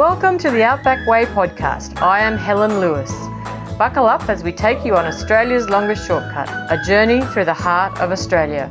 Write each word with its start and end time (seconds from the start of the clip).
Welcome 0.00 0.38
to 0.38 0.50
the 0.50 0.62
Outback 0.62 1.06
Way 1.06 1.26
podcast. 1.26 2.00
I 2.00 2.20
am 2.20 2.38
Helen 2.38 2.80
Lewis. 2.80 3.12
Buckle 3.76 4.06
up 4.06 4.30
as 4.30 4.42
we 4.42 4.50
take 4.50 4.82
you 4.82 4.96
on 4.96 5.04
Australia's 5.04 5.68
longest 5.68 6.06
shortcut, 6.06 6.48
a 6.72 6.82
journey 6.86 7.20
through 7.20 7.44
the 7.44 7.52
heart 7.52 8.00
of 8.00 8.10
Australia. 8.10 8.66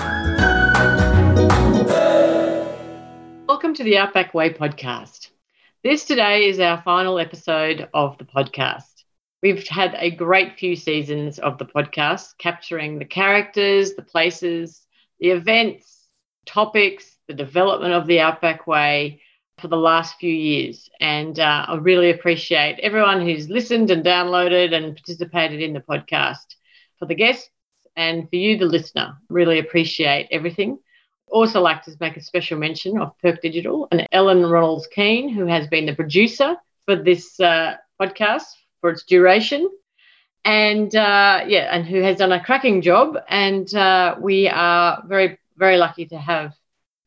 Welcome 3.48 3.76
to 3.76 3.84
the 3.84 3.96
Outback 4.00 4.34
Way 4.34 4.52
podcast. 4.52 5.30
This 5.84 6.04
today 6.04 6.50
is 6.50 6.60
our 6.60 6.82
final 6.82 7.20
episode 7.20 7.88
of 7.94 8.18
the 8.18 8.26
podcast. 8.26 9.04
We've 9.44 9.68
had 9.68 9.94
a 10.00 10.10
great 10.10 10.58
few 10.58 10.76
seasons 10.76 11.38
of 11.38 11.60
the 11.60 11.66
podcast, 11.66 12.40
capturing 12.40 12.98
the 12.98 13.06
characters, 13.06 13.94
the 13.94 14.02
places, 14.02 14.82
the 15.20 15.30
events, 15.30 16.08
topics, 16.48 17.06
the 17.28 17.36
development 17.36 17.94
of 17.94 18.08
the 18.08 18.20
Outback 18.20 18.66
Way, 18.66 19.22
for 19.60 19.68
the 19.68 19.78
last 19.78 20.16
few 20.20 20.34
years. 20.34 20.90
And 21.00 21.40
uh, 21.40 21.66
I 21.68 21.76
really 21.76 22.12
appreciate 22.12 22.80
everyone 22.82 23.22
who's 23.22 23.50
listened 23.50 23.92
and 23.92 24.04
downloaded 24.04 24.74
and 24.74 24.96
participated 24.96 25.62
in 25.62 25.74
the 25.74 25.82
podcast. 25.82 26.56
For 26.98 27.06
the 27.06 27.16
guests 27.16 27.50
and 27.96 28.30
for 28.30 28.36
you, 28.36 28.58
the 28.58 28.66
listener, 28.66 29.18
really 29.30 29.60
appreciate 29.60 30.28
everything. 30.32 30.80
Also, 31.28 31.62
like 31.62 31.84
to 31.84 31.96
make 32.00 32.18
a 32.18 32.22
special 32.22 32.58
mention 32.58 32.98
of 33.00 33.18
Perk 33.20 33.42
Digital 33.42 33.88
and 33.92 34.08
Ellen 34.12 34.40
Ronalds 34.40 34.90
Keene, 34.90 35.30
who 35.30 35.46
has 35.46 35.68
been 35.68 35.86
the 35.86 35.96
producer 35.96 36.56
for 36.86 36.96
this 36.96 37.40
uh, 37.40 37.76
podcast 38.02 38.46
for 38.82 38.90
its 38.90 39.04
duration. 39.04 39.70
And 40.46 40.96
uh, 40.96 41.44
yeah, 41.48 41.70
and 41.72 41.86
who 41.86 42.02
has 42.02 42.18
done 42.18 42.32
a 42.32 42.44
cracking 42.44 42.82
job. 42.82 43.18
And 43.28 43.72
uh, 43.76 44.16
we 44.20 44.48
are 44.48 45.04
very, 45.08 45.38
very 45.58 45.78
lucky 45.78 46.06
to 46.08 46.18
have 46.18 46.54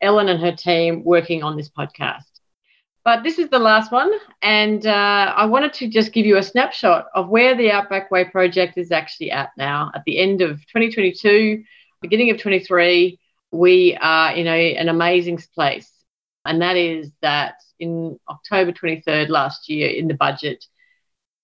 Ellen 0.00 0.28
and 0.28 0.40
her 0.40 0.52
team 0.52 1.04
working 1.04 1.42
on 1.42 1.56
this 1.56 1.70
podcast. 1.70 2.31
But 3.04 3.24
this 3.24 3.40
is 3.40 3.48
the 3.48 3.58
last 3.58 3.90
one, 3.90 4.12
and 4.42 4.86
uh, 4.86 5.34
I 5.36 5.46
wanted 5.46 5.72
to 5.74 5.88
just 5.88 6.12
give 6.12 6.24
you 6.24 6.36
a 6.36 6.42
snapshot 6.42 7.06
of 7.14 7.28
where 7.28 7.56
the 7.56 7.72
Outback 7.72 8.12
Way 8.12 8.24
project 8.26 8.78
is 8.78 8.92
actually 8.92 9.32
at 9.32 9.50
now. 9.58 9.90
At 9.92 10.04
the 10.04 10.18
end 10.18 10.40
of 10.40 10.60
2022, 10.68 11.64
beginning 12.00 12.30
of 12.30 12.38
23, 12.38 13.18
we 13.50 13.98
are 14.00 14.32
in 14.34 14.46
a, 14.46 14.76
an 14.76 14.88
amazing 14.88 15.40
place, 15.52 15.90
and 16.44 16.62
that 16.62 16.76
is 16.76 17.10
that 17.22 17.56
in 17.80 18.20
October 18.28 18.70
23rd 18.70 19.30
last 19.30 19.68
year, 19.68 19.90
in 19.90 20.06
the 20.06 20.14
budget, 20.14 20.64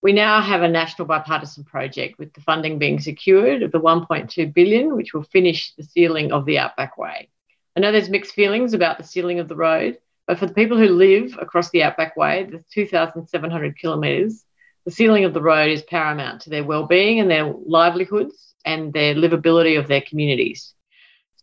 we 0.01 0.13
now 0.13 0.39
have 0.39 0.61
a 0.61 0.69
national 0.69 1.09
bipartisan 1.09 1.65
project 1.65 2.17
with 2.17 2.31
the 2.31 2.41
funding 2.41 2.79
being 2.79 3.01
secured 3.01 3.63
of 3.63 3.73
the 3.73 3.81
1.2 3.81 4.53
billion, 4.53 4.95
which 4.95 5.13
will 5.13 5.23
finish 5.23 5.73
the 5.75 5.83
sealing 5.83 6.31
of 6.31 6.45
the 6.45 6.57
Outback 6.57 6.97
Way. 6.97 7.27
I 7.75 7.81
know 7.81 7.91
there's 7.91 8.09
mixed 8.09 8.31
feelings 8.31 8.73
about 8.73 8.97
the 8.97 9.03
sealing 9.03 9.41
of 9.41 9.49
the 9.49 9.57
road 9.57 9.97
but 10.29 10.37
for 10.37 10.45
the 10.45 10.53
people 10.53 10.77
who 10.77 10.89
live 10.89 11.35
across 11.41 11.71
the 11.71 11.81
Outback 11.81 12.15
Way, 12.15 12.43
the 12.43 12.63
2,700 12.71 13.75
kilometres, 13.79 14.45
the 14.85 14.91
sealing 14.91 15.25
of 15.25 15.33
the 15.33 15.41
road 15.41 15.71
is 15.71 15.81
paramount 15.81 16.41
to 16.41 16.51
their 16.51 16.63
well-being 16.63 17.19
and 17.19 17.31
their 17.31 17.51
livelihoods 17.65 18.53
and 18.63 18.93
their 18.93 19.15
livability 19.15 19.79
of 19.79 19.87
their 19.87 20.01
communities. 20.01 20.75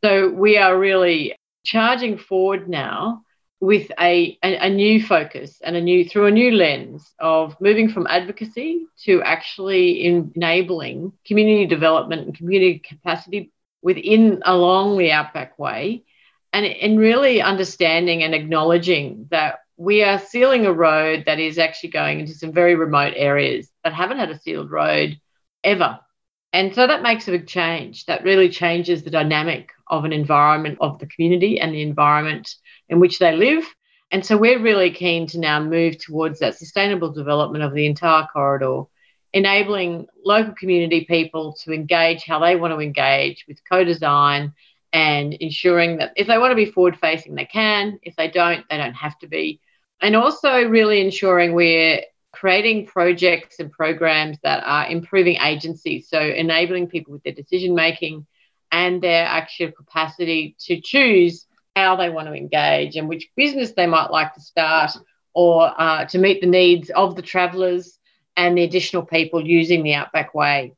So 0.04 0.28
we 0.28 0.56
are 0.56 0.78
really 0.78 1.34
charging 1.64 2.16
forward 2.16 2.68
now 2.68 3.24
with 3.58 3.90
a, 3.98 4.38
a, 4.44 4.56
a, 4.56 4.70
new 4.70 5.02
focus 5.02 5.60
and 5.64 5.74
a 5.74 5.80
new 5.80 6.08
through 6.08 6.26
a 6.26 6.30
new 6.30 6.52
lens 6.52 7.12
of 7.18 7.60
moving 7.60 7.88
from 7.88 8.06
advocacy 8.06 8.86
to 9.02 9.20
actually 9.22 10.04
enabling 10.04 11.12
community 11.26 11.66
development 11.66 12.26
and 12.26 12.38
community 12.38 12.78
capacity 12.78 13.50
within 13.82 14.42
along 14.44 14.96
the 14.96 15.10
Outback 15.10 15.58
Way 15.58 16.04
and, 16.52 16.64
and 16.66 16.98
really 16.98 17.42
understanding 17.42 18.22
and 18.22 18.34
acknowledging 18.34 19.26
that 19.30 19.60
we 19.76 20.02
are 20.02 20.18
sealing 20.18 20.64
a 20.64 20.72
road 20.72 21.24
that 21.26 21.38
is 21.38 21.58
actually 21.58 21.90
going 21.90 22.20
into 22.20 22.32
some 22.32 22.52
very 22.52 22.74
remote 22.74 23.12
areas 23.16 23.70
that 23.84 23.92
haven't 23.92 24.18
had 24.18 24.30
a 24.30 24.38
sealed 24.38 24.70
road 24.70 25.18
ever. 25.62 26.00
And 26.52 26.74
so 26.74 26.86
that 26.86 27.02
makes 27.02 27.28
a 27.28 27.32
big 27.32 27.46
change. 27.46 28.06
That 28.06 28.24
really 28.24 28.48
changes 28.48 29.02
the 29.02 29.10
dynamic 29.10 29.72
of 29.88 30.04
an 30.04 30.12
environment 30.12 30.78
of 30.80 30.98
the 30.98 31.06
community 31.06 31.60
and 31.60 31.74
the 31.74 31.82
environment 31.82 32.54
in 32.88 33.00
which 33.00 33.18
they 33.18 33.36
live. 33.36 33.64
And 34.10 34.24
so 34.24 34.36
we're 34.36 34.62
really 34.62 34.90
keen 34.90 35.26
to 35.28 35.38
now 35.38 35.60
move 35.60 35.98
towards 35.98 36.38
that 36.38 36.56
sustainable 36.56 37.12
development 37.12 37.64
of 37.64 37.74
the 37.74 37.86
entire 37.86 38.26
corridor, 38.32 38.84
enabling 39.32 40.06
local 40.24 40.54
community 40.54 41.04
people 41.04 41.54
to 41.64 41.72
engage 41.72 42.24
how 42.24 42.38
they 42.38 42.56
want 42.56 42.72
to 42.72 42.80
engage 42.80 43.44
with 43.46 43.58
co 43.68 43.84
design 43.84 44.54
and 44.96 45.34
ensuring 45.34 45.98
that 45.98 46.14
if 46.16 46.26
they 46.26 46.38
want 46.38 46.52
to 46.52 46.56
be 46.56 46.64
forward 46.64 46.98
facing, 46.98 47.34
they 47.34 47.44
can. 47.44 47.98
If 48.02 48.16
they 48.16 48.30
don't, 48.30 48.64
they 48.70 48.78
don't 48.78 48.94
have 48.94 49.18
to 49.18 49.26
be. 49.26 49.60
And 50.00 50.16
also, 50.16 50.66
really 50.66 51.02
ensuring 51.02 51.52
we're 51.52 52.00
creating 52.32 52.86
projects 52.86 53.58
and 53.58 53.70
programs 53.70 54.38
that 54.42 54.62
are 54.64 54.88
improving 54.88 55.36
agencies, 55.36 56.08
so 56.08 56.18
enabling 56.18 56.88
people 56.88 57.12
with 57.12 57.22
their 57.24 57.34
decision 57.34 57.74
making 57.74 58.26
and 58.72 59.02
their 59.02 59.26
actual 59.26 59.70
capacity 59.70 60.56
to 60.60 60.80
choose 60.80 61.44
how 61.74 61.96
they 61.96 62.08
want 62.08 62.26
to 62.28 62.32
engage 62.32 62.96
and 62.96 63.06
which 63.06 63.28
business 63.36 63.72
they 63.72 63.86
might 63.86 64.10
like 64.10 64.32
to 64.32 64.40
start 64.40 64.92
or 65.34 65.78
uh, 65.78 66.06
to 66.06 66.16
meet 66.16 66.40
the 66.40 66.46
needs 66.46 66.88
of 66.88 67.16
the 67.16 67.22
travellers 67.22 67.98
and 68.34 68.56
the 68.56 68.64
additional 68.64 69.04
people 69.04 69.46
using 69.46 69.82
the 69.82 69.92
Outback 69.92 70.32
Way. 70.34 70.72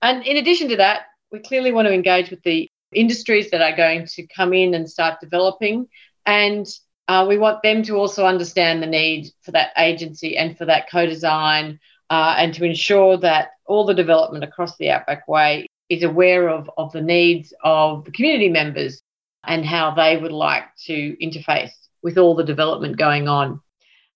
And 0.00 0.24
in 0.24 0.36
addition 0.36 0.68
to 0.68 0.76
that, 0.76 1.06
we 1.32 1.40
clearly 1.40 1.72
want 1.72 1.88
to 1.88 1.94
engage 1.94 2.30
with 2.30 2.42
the 2.44 2.70
industries 2.92 3.50
that 3.50 3.62
are 3.62 3.76
going 3.76 4.06
to 4.06 4.26
come 4.26 4.52
in 4.52 4.74
and 4.74 4.90
start 4.90 5.20
developing. 5.20 5.88
And 6.26 6.66
uh, 7.08 7.26
we 7.28 7.38
want 7.38 7.62
them 7.62 7.82
to 7.84 7.96
also 7.96 8.26
understand 8.26 8.82
the 8.82 8.86
need 8.86 9.30
for 9.42 9.52
that 9.52 9.70
agency 9.78 10.36
and 10.36 10.56
for 10.56 10.66
that 10.66 10.90
co 10.90 11.06
design 11.06 11.80
uh, 12.10 12.34
and 12.38 12.54
to 12.54 12.64
ensure 12.64 13.16
that 13.18 13.50
all 13.66 13.84
the 13.84 13.94
development 13.94 14.44
across 14.44 14.76
the 14.76 14.90
Outback 14.90 15.26
Way 15.28 15.66
is 15.88 16.02
aware 16.02 16.48
of, 16.48 16.70
of 16.76 16.92
the 16.92 17.00
needs 17.00 17.52
of 17.64 18.04
the 18.04 18.10
community 18.10 18.48
members 18.48 19.02
and 19.44 19.64
how 19.64 19.94
they 19.94 20.16
would 20.16 20.32
like 20.32 20.64
to 20.84 21.16
interface 21.22 21.72
with 22.02 22.18
all 22.18 22.34
the 22.34 22.44
development 22.44 22.96
going 22.96 23.28
on. 23.28 23.60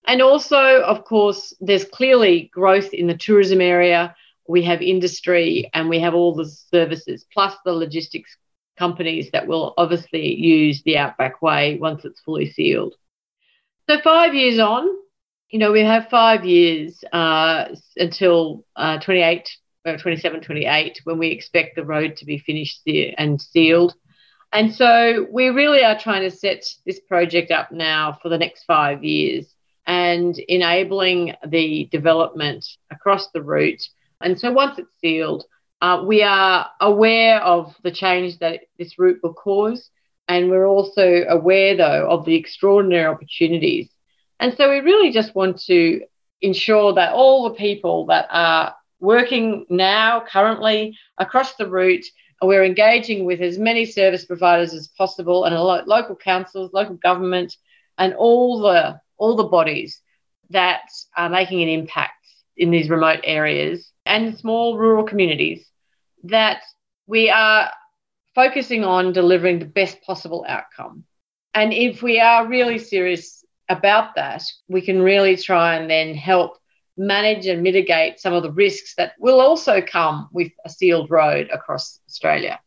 And 0.05 0.21
also, 0.21 0.81
of 0.81 1.05
course, 1.05 1.53
there's 1.61 1.85
clearly 1.85 2.51
growth 2.53 2.93
in 2.93 3.07
the 3.07 3.17
tourism 3.17 3.61
area. 3.61 4.15
We 4.47 4.63
have 4.63 4.81
industry 4.81 5.69
and 5.73 5.89
we 5.89 5.99
have 5.99 6.13
all 6.13 6.35
the 6.35 6.45
services, 6.45 7.25
plus 7.33 7.55
the 7.63 7.73
logistics 7.73 8.35
companies 8.77 9.29
that 9.31 9.47
will 9.47 9.73
obviously 9.77 10.35
use 10.35 10.81
the 10.83 10.97
Outback 10.97 11.41
Way 11.41 11.77
once 11.77 12.05
it's 12.05 12.21
fully 12.21 12.51
sealed. 12.51 12.95
So, 13.89 13.99
five 14.01 14.33
years 14.33 14.59
on, 14.59 14.87
you 15.49 15.59
know, 15.59 15.71
we 15.71 15.81
have 15.81 16.09
five 16.09 16.45
years 16.45 17.03
uh, 17.11 17.65
until 17.97 18.65
uh, 18.75 18.99
28, 18.99 19.49
uh, 19.85 19.97
27, 19.97 20.41
28, 20.41 21.01
when 21.03 21.19
we 21.19 21.27
expect 21.27 21.75
the 21.75 21.85
road 21.85 22.17
to 22.17 22.25
be 22.25 22.39
finished 22.39 22.81
and 23.17 23.39
sealed. 23.39 23.93
And 24.51 24.73
so 24.73 25.25
we 25.31 25.49
really 25.49 25.83
are 25.83 25.97
trying 25.97 26.29
to 26.29 26.35
set 26.35 26.63
this 26.85 26.99
project 26.99 27.51
up 27.51 27.71
now 27.71 28.17
for 28.21 28.29
the 28.29 28.37
next 28.37 28.63
five 28.65 29.03
years 29.03 29.53
and 29.85 30.37
enabling 30.47 31.35
the 31.47 31.89
development 31.91 32.65
across 32.91 33.29
the 33.31 33.41
route. 33.41 33.83
And 34.21 34.39
so 34.39 34.51
once 34.51 34.79
it's 34.79 34.95
sealed, 35.01 35.45
uh, 35.83 36.01
we 36.01 36.23
are 36.23 36.69
aware 36.79 37.41
of 37.41 37.75
the 37.83 37.91
change 37.91 38.39
that 38.39 38.61
this 38.77 38.97
route 38.97 39.19
will 39.21 39.33
cause, 39.33 39.89
and 40.29 40.49
we're 40.49 40.65
also 40.65 41.25
aware, 41.27 41.75
though, 41.75 42.09
of 42.09 42.23
the 42.23 42.35
extraordinary 42.35 43.05
opportunities. 43.05 43.89
And 44.39 44.55
so 44.55 44.69
we 44.69 44.79
really 44.79 45.11
just 45.11 45.35
want 45.35 45.59
to 45.63 45.99
ensure 46.41 46.93
that 46.93 47.11
all 47.11 47.43
the 47.43 47.55
people 47.55 48.05
that 48.05 48.27
are 48.29 48.73
working 49.01 49.65
now, 49.69 50.23
currently, 50.25 50.97
across 51.17 51.55
the 51.55 51.67
route, 51.69 52.05
we're 52.41 52.63
engaging 52.63 53.25
with 53.25 53.41
as 53.41 53.57
many 53.57 53.85
service 53.85 54.23
providers 54.23 54.73
as 54.73 54.87
possible 54.87 55.43
and 55.43 55.53
lo- 55.53 55.83
local 55.85 56.15
councils, 56.15 56.71
local 56.71 56.95
government, 56.95 57.57
and 57.97 58.13
all 58.13 58.61
the 58.61 59.01
all 59.17 59.35
the 59.35 59.43
bodies 59.43 59.99
that 60.49 60.89
are 61.17 61.27
making 61.27 61.61
an 61.61 61.67
impact 61.67 62.25
in 62.55 62.71
these 62.71 62.89
remote 62.89 63.19
areas 63.25 63.91
and 64.05 64.37
small 64.37 64.77
rural 64.77 65.03
communities 65.03 65.67
that 66.23 66.61
we 67.07 67.29
are 67.29 67.71
focusing 68.35 68.83
on 68.83 69.13
delivering 69.13 69.59
the 69.59 69.65
best 69.65 70.01
possible 70.01 70.45
outcome. 70.47 71.03
And 71.53 71.73
if 71.73 72.01
we 72.01 72.19
are 72.19 72.47
really 72.47 72.79
serious 72.79 73.45
about 73.69 74.15
that, 74.15 74.43
we 74.67 74.81
can 74.81 75.01
really 75.01 75.37
try 75.37 75.75
and 75.75 75.89
then 75.89 76.15
help 76.15 76.57
manage 76.97 77.47
and 77.47 77.63
mitigate 77.63 78.19
some 78.19 78.33
of 78.33 78.43
the 78.43 78.51
risks 78.51 78.95
that 78.95 79.13
will 79.19 79.39
also 79.39 79.81
come 79.81 80.29
with 80.31 80.51
a 80.65 80.69
sealed 80.69 81.09
road 81.09 81.49
across 81.51 81.99
Australia. 82.07 82.59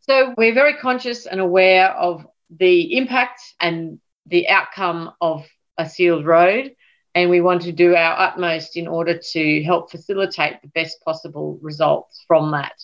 So 0.00 0.34
we're 0.36 0.54
very 0.54 0.74
conscious 0.74 1.26
and 1.26 1.40
aware 1.40 1.90
of 1.90 2.26
the 2.58 2.96
impact 2.96 3.40
and 3.60 4.00
the 4.26 4.48
outcome 4.48 5.12
of 5.20 5.46
a 5.78 5.88
sealed 5.88 6.26
road. 6.26 6.74
And 7.14 7.30
we 7.30 7.40
want 7.40 7.62
to 7.62 7.72
do 7.72 7.94
our 7.94 8.18
utmost 8.18 8.76
in 8.76 8.86
order 8.86 9.18
to 9.32 9.62
help 9.64 9.90
facilitate 9.90 10.62
the 10.62 10.68
best 10.68 11.02
possible 11.04 11.58
results 11.60 12.24
from 12.26 12.52
that 12.52 12.74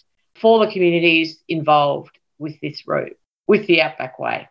for 0.41 0.65
the 0.65 0.73
communities 0.73 1.39
involved 1.49 2.17
with 2.39 2.61
this 2.61 2.87
route, 2.87 3.17
with 3.47 3.67
the 3.67 3.83
Outback 3.83 4.19
Way. 4.19 4.49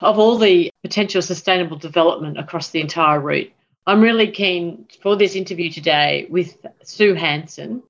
Of 0.00 0.18
all 0.18 0.38
the 0.38 0.70
potential 0.82 1.22
sustainable 1.22 1.78
development 1.78 2.38
across 2.38 2.70
the 2.70 2.80
entire 2.80 3.20
route, 3.20 3.52
I'm 3.86 4.00
really 4.00 4.30
keen 4.30 4.86
for 5.02 5.16
this 5.16 5.34
interview 5.34 5.70
today 5.70 6.26
with 6.28 6.56
Sue 6.82 7.14
Hanson 7.14 7.82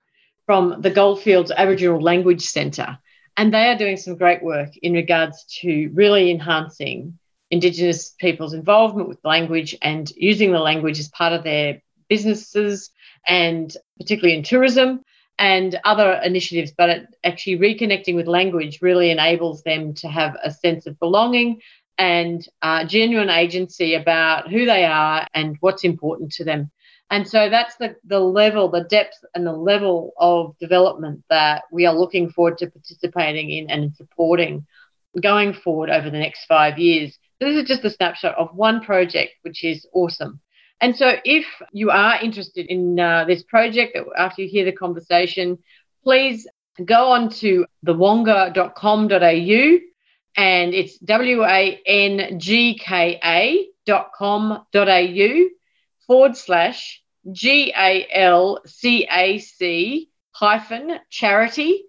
from 0.46 0.80
the 0.80 0.90
Goldfields 0.90 1.50
Aboriginal 1.50 2.00
Language 2.00 2.42
Centre. 2.42 2.98
And 3.36 3.52
they 3.52 3.68
are 3.68 3.78
doing 3.78 3.96
some 3.96 4.16
great 4.16 4.42
work 4.42 4.76
in 4.76 4.92
regards 4.92 5.44
to 5.60 5.90
really 5.94 6.30
enhancing 6.30 7.18
Indigenous 7.50 8.10
people's 8.18 8.54
involvement 8.54 9.08
with 9.08 9.24
language 9.24 9.76
and 9.82 10.10
using 10.16 10.52
the 10.52 10.58
language 10.58 10.98
as 10.98 11.08
part 11.08 11.34
of 11.34 11.44
their 11.44 11.82
businesses 12.08 12.90
and 13.26 13.74
particularly 13.98 14.36
in 14.36 14.42
tourism 14.42 15.02
and 15.42 15.76
other 15.84 16.20
initiatives. 16.24 16.70
But 16.70 16.88
it, 16.88 17.06
actually, 17.24 17.58
reconnecting 17.58 18.14
with 18.14 18.28
language 18.28 18.78
really 18.80 19.10
enables 19.10 19.64
them 19.64 19.92
to 19.94 20.08
have 20.08 20.36
a 20.44 20.52
sense 20.52 20.86
of 20.86 20.98
belonging 21.00 21.60
and 21.98 22.48
uh, 22.62 22.84
genuine 22.84 23.28
agency 23.28 23.94
about 23.94 24.48
who 24.48 24.64
they 24.64 24.84
are 24.84 25.26
and 25.34 25.56
what's 25.58 25.82
important 25.82 26.30
to 26.34 26.44
them. 26.44 26.70
And 27.10 27.28
so 27.28 27.50
that's 27.50 27.76
the, 27.76 27.96
the 28.04 28.20
level, 28.20 28.70
the 28.70 28.84
depth 28.84 29.18
and 29.34 29.44
the 29.44 29.52
level 29.52 30.12
of 30.16 30.56
development 30.60 31.24
that 31.28 31.64
we 31.72 31.86
are 31.86 31.94
looking 31.94 32.30
forward 32.30 32.56
to 32.58 32.70
participating 32.70 33.50
in 33.50 33.68
and 33.68 33.94
supporting 33.96 34.64
going 35.20 35.52
forward 35.52 35.90
over 35.90 36.08
the 36.08 36.18
next 36.18 36.46
five 36.46 36.78
years. 36.78 37.18
So 37.40 37.48
this 37.48 37.62
is 37.62 37.68
just 37.68 37.84
a 37.84 37.90
snapshot 37.90 38.36
of 38.38 38.54
one 38.54 38.80
project, 38.80 39.32
which 39.42 39.64
is 39.64 39.86
awesome. 39.92 40.40
And 40.82 40.94
so 40.96 41.14
if 41.24 41.46
you 41.72 41.90
are 41.90 42.20
interested 42.20 42.66
in 42.66 42.98
uh, 42.98 43.24
this 43.24 43.44
project, 43.44 43.96
after 44.18 44.42
you 44.42 44.48
hear 44.48 44.64
the 44.64 44.72
conversation, 44.72 45.58
please 46.02 46.48
go 46.84 47.12
on 47.12 47.28
to 47.30 47.64
thewangka.com.au 47.86 49.78
and 50.36 50.74
it's 50.74 50.98
W-A-N-G-K-A 50.98 51.78
dot 53.86 54.10
com 54.12 54.66
dot 54.72 54.88
au 54.88 55.48
forward 56.06 56.36
slash 56.36 57.02
G 57.30 57.72
A 57.76 58.08
L 58.12 58.58
C 58.66 59.06
A 59.08 59.38
C 59.38 60.10
hyphen 60.32 60.98
charity 61.10 61.84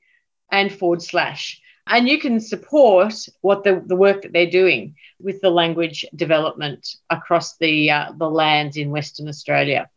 and 0.52 0.72
forward 0.72 1.02
slash. 1.02 1.63
And 1.88 2.08
you 2.08 2.20
can 2.20 2.40
support 2.40 3.14
what 3.42 3.64
the, 3.64 3.84
the 3.86 3.96
work 3.96 4.22
that 4.22 4.32
they're 4.32 4.50
doing 4.50 4.96
with 5.20 5.42
the 5.42 5.50
language 5.50 6.06
development 6.16 6.96
across 7.10 7.58
the, 7.58 7.92
uh, 7.92 8.12
the 8.18 8.30
lands 8.30 8.78
in 8.78 8.90
Western 8.90 9.28
Australia. 9.28 9.90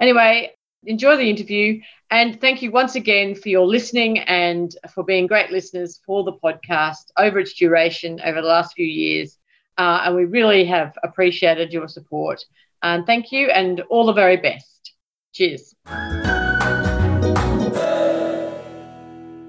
Anyway, 0.00 0.52
enjoy 0.84 1.16
the 1.16 1.28
interview. 1.28 1.80
And 2.10 2.40
thank 2.40 2.62
you 2.62 2.70
once 2.70 2.94
again 2.94 3.34
for 3.34 3.48
your 3.48 3.66
listening 3.66 4.20
and 4.20 4.74
for 4.92 5.02
being 5.02 5.26
great 5.26 5.50
listeners 5.50 6.00
for 6.06 6.22
the 6.22 6.32
podcast 6.32 7.10
over 7.18 7.40
its 7.40 7.54
duration 7.54 8.20
over 8.24 8.40
the 8.40 8.46
last 8.46 8.74
few 8.74 8.86
years. 8.86 9.38
Uh, 9.76 10.02
and 10.04 10.14
we 10.14 10.24
really 10.24 10.64
have 10.64 10.96
appreciated 11.02 11.72
your 11.72 11.88
support. 11.88 12.44
And 12.82 13.06
thank 13.06 13.32
you 13.32 13.48
and 13.48 13.80
all 13.90 14.06
the 14.06 14.12
very 14.12 14.36
best. 14.36 14.92
Cheers. 15.32 15.74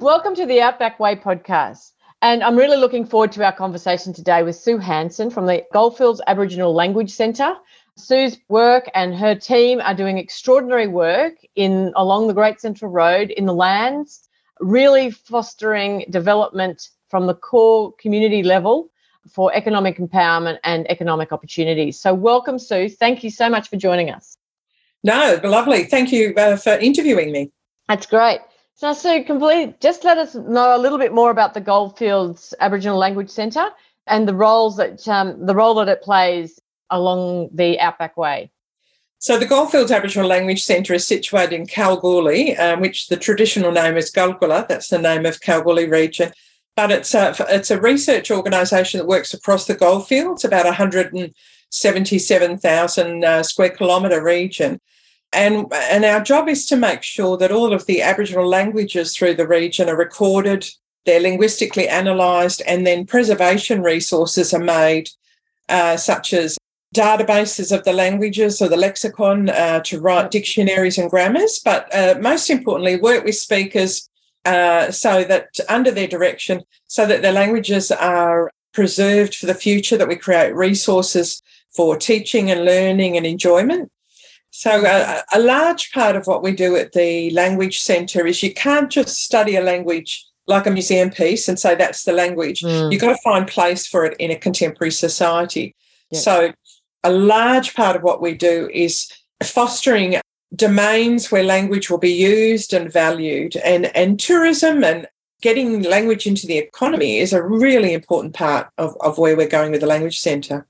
Welcome 0.05 0.35
to 0.35 0.45
the 0.45 0.61
Outback 0.61 0.99
Way 0.99 1.15
podcast. 1.15 1.93
And 2.21 2.43
I'm 2.43 2.55
really 2.55 2.77
looking 2.77 3.07
forward 3.07 3.31
to 3.31 3.43
our 3.43 3.51
conversation 3.51 4.13
today 4.13 4.43
with 4.43 4.55
Sue 4.55 4.77
Hanson 4.77 5.31
from 5.31 5.47
the 5.47 5.63
Goldfields 5.73 6.21
Aboriginal 6.27 6.75
Language 6.75 7.09
Centre. 7.09 7.55
Sue's 7.97 8.37
work 8.47 8.87
and 8.93 9.15
her 9.15 9.33
team 9.33 9.81
are 9.81 9.95
doing 9.95 10.19
extraordinary 10.19 10.87
work 10.87 11.33
in 11.55 11.91
along 11.95 12.27
the 12.27 12.35
Great 12.35 12.61
Central 12.61 12.91
Road 12.91 13.31
in 13.31 13.47
the 13.47 13.53
lands, 13.55 14.29
really 14.59 15.09
fostering 15.09 16.05
development 16.11 16.89
from 17.09 17.25
the 17.25 17.33
core 17.33 17.91
community 17.93 18.43
level 18.43 18.91
for 19.27 19.51
economic 19.55 19.97
empowerment 19.97 20.59
and 20.63 20.87
economic 20.91 21.31
opportunities. 21.31 21.99
So 21.99 22.13
welcome 22.13 22.59
Sue. 22.59 22.89
Thank 22.89 23.23
you 23.23 23.31
so 23.31 23.49
much 23.49 23.71
for 23.71 23.77
joining 23.77 24.11
us. 24.11 24.37
No, 25.03 25.39
lovely. 25.43 25.85
Thank 25.85 26.11
you 26.11 26.35
uh, 26.37 26.57
for 26.57 26.73
interviewing 26.73 27.31
me. 27.31 27.51
That's 27.89 28.05
great. 28.05 28.41
So, 28.75 28.91
so 28.91 29.23
complete. 29.23 29.79
Just 29.79 30.03
let 30.03 30.17
us 30.17 30.35
know 30.35 30.75
a 30.75 30.77
little 30.77 30.97
bit 30.97 31.13
more 31.13 31.31
about 31.31 31.53
the 31.53 31.61
Goldfields 31.61 32.53
Aboriginal 32.59 32.97
Language 32.97 33.29
Centre 33.29 33.69
and 34.05 34.27
the 34.27 34.35
roles 34.35 34.75
that 34.75 35.07
um, 35.07 35.45
the 35.45 35.55
role 35.55 35.75
that 35.75 35.87
it 35.87 36.01
plays 36.01 36.59
along 36.89 37.51
the 37.53 37.79
Outback 37.79 38.17
Way. 38.17 38.51
So, 39.17 39.39
the 39.39 39.45
Goldfields 39.45 39.91
Aboriginal 39.91 40.27
Language 40.27 40.61
Centre 40.61 40.93
is 40.93 41.07
situated 41.07 41.53
in 41.53 41.67
Kalgoorlie, 41.67 42.57
um, 42.57 42.81
which 42.81 43.07
the 43.07 43.15
traditional 43.15 43.71
name 43.71 43.95
is 43.95 44.11
Karlkurla. 44.11 44.67
That's 44.67 44.89
the 44.89 44.99
name 44.99 45.25
of 45.25 45.39
Kalgoorlie 45.39 45.89
region. 45.89 46.33
But 46.75 46.91
it's 46.91 47.15
a, 47.15 47.33
it's 47.47 47.71
a 47.71 47.79
research 47.79 48.29
organisation 48.29 48.97
that 48.97 49.07
works 49.07 49.33
across 49.33 49.67
the 49.67 49.75
goldfields, 49.75 50.43
about 50.43 50.65
177,000 50.65 53.23
uh, 53.23 53.41
square 53.43 53.69
kilometre 53.69 54.21
region. 54.21 54.81
And, 55.35 55.71
and 55.73 56.05
our 56.05 56.21
job 56.21 56.47
is 56.47 56.65
to 56.67 56.77
make 56.77 57.03
sure 57.03 57.35
that 57.37 57.51
all 57.51 57.73
of 57.73 57.85
the 57.85 58.01
Aboriginal 58.01 58.47
languages 58.47 59.15
through 59.15 59.35
the 59.35 59.47
region 59.47 59.89
are 59.89 59.97
recorded, 59.97 60.65
they're 61.05 61.19
linguistically 61.19 61.87
analysed, 61.87 62.61
and 62.65 62.87
then 62.87 63.05
preservation 63.05 63.83
resources 63.83 64.53
are 64.53 64.63
made, 64.63 65.09
uh, 65.67 65.97
such 65.97 66.33
as 66.33 66.57
databases 66.95 67.75
of 67.77 67.83
the 67.83 67.91
languages 67.91 68.61
or 68.61 68.69
the 68.69 68.77
lexicon 68.77 69.49
uh, 69.49 69.81
to 69.81 69.99
write 69.99 70.31
dictionaries 70.31 70.97
and 70.97 71.09
grammars, 71.09 71.59
but 71.63 71.93
uh, 71.93 72.15
most 72.21 72.49
importantly, 72.49 72.95
work 72.95 73.25
with 73.25 73.35
speakers 73.35 74.09
uh, 74.45 74.89
so 74.89 75.25
that 75.25 75.49
under 75.67 75.91
their 75.91 76.07
direction, 76.07 76.63
so 76.87 77.05
that 77.05 77.21
their 77.21 77.33
languages 77.33 77.91
are 77.91 78.49
preserved 78.73 79.35
for 79.35 79.47
the 79.47 79.53
future, 79.53 79.97
that 79.97 80.07
we 80.07 80.15
create 80.15 80.55
resources 80.55 81.41
for 81.75 81.97
teaching 81.97 82.49
and 82.49 82.63
learning 82.63 83.17
and 83.17 83.25
enjoyment. 83.25 83.91
So, 84.57 84.85
uh, 84.85 85.21
a 85.33 85.39
large 85.39 85.91
part 85.91 86.15
of 86.15 86.27
what 86.27 86.41
we 86.41 86.53
do 86.53 86.77
at 86.77 86.93
the 86.93 87.29
Language 87.31 87.81
Centre 87.81 88.25
is 88.25 88.41
you 88.41 88.53
can't 88.53 88.89
just 88.89 89.21
study 89.21 89.57
a 89.57 89.61
language 89.61 90.25
like 90.47 90.65
a 90.65 90.71
museum 90.71 91.09
piece 91.09 91.49
and 91.49 91.59
say 91.59 91.75
that's 91.75 92.05
the 92.05 92.13
language. 92.13 92.61
Mm. 92.61 92.89
You've 92.89 93.01
got 93.01 93.09
to 93.09 93.21
find 93.21 93.45
place 93.47 93.85
for 93.85 94.05
it 94.05 94.15
in 94.17 94.31
a 94.31 94.37
contemporary 94.37 94.91
society. 94.91 95.75
Yeah. 96.09 96.19
So, 96.19 96.53
a 97.03 97.11
large 97.11 97.73
part 97.73 97.97
of 97.97 98.03
what 98.03 98.21
we 98.21 98.33
do 98.33 98.69
is 98.73 99.11
fostering 99.43 100.21
domains 100.55 101.29
where 101.33 101.43
language 101.43 101.89
will 101.89 101.97
be 101.97 102.13
used 102.13 102.71
and 102.71 102.89
valued, 102.89 103.57
and, 103.57 103.93
and 103.93 104.17
tourism 104.17 104.85
and 104.85 105.05
getting 105.41 105.81
language 105.81 106.25
into 106.25 106.47
the 106.47 106.59
economy 106.59 107.17
is 107.17 107.33
a 107.33 107.43
really 107.43 107.91
important 107.91 108.33
part 108.33 108.69
of, 108.77 108.95
of 109.01 109.17
where 109.17 109.35
we're 109.35 109.49
going 109.49 109.71
with 109.71 109.81
the 109.81 109.87
Language 109.87 110.17
Centre. 110.17 110.65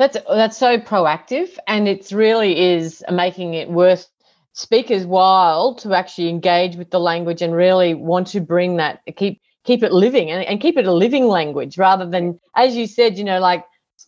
That's 0.00 0.16
that's 0.26 0.56
so 0.56 0.78
proactive, 0.78 1.58
and 1.66 1.86
it 1.86 2.10
really 2.10 2.58
is 2.72 3.04
making 3.12 3.52
it 3.52 3.68
worth 3.68 4.08
speakers 4.54 5.04
while 5.04 5.74
to 5.74 5.92
actually 5.92 6.30
engage 6.30 6.74
with 6.76 6.90
the 6.90 6.98
language 6.98 7.42
and 7.42 7.54
really 7.54 7.92
want 7.92 8.26
to 8.28 8.40
bring 8.40 8.78
that 8.78 9.02
keep 9.16 9.42
keep 9.64 9.82
it 9.82 9.92
living 9.92 10.30
and, 10.30 10.42
and 10.46 10.58
keep 10.58 10.78
it 10.78 10.86
a 10.86 10.92
living 10.92 11.28
language 11.28 11.76
rather 11.76 12.06
than 12.06 12.40
as 12.56 12.76
you 12.76 12.86
said 12.86 13.18
you 13.18 13.24
know 13.24 13.38
like 13.40 13.62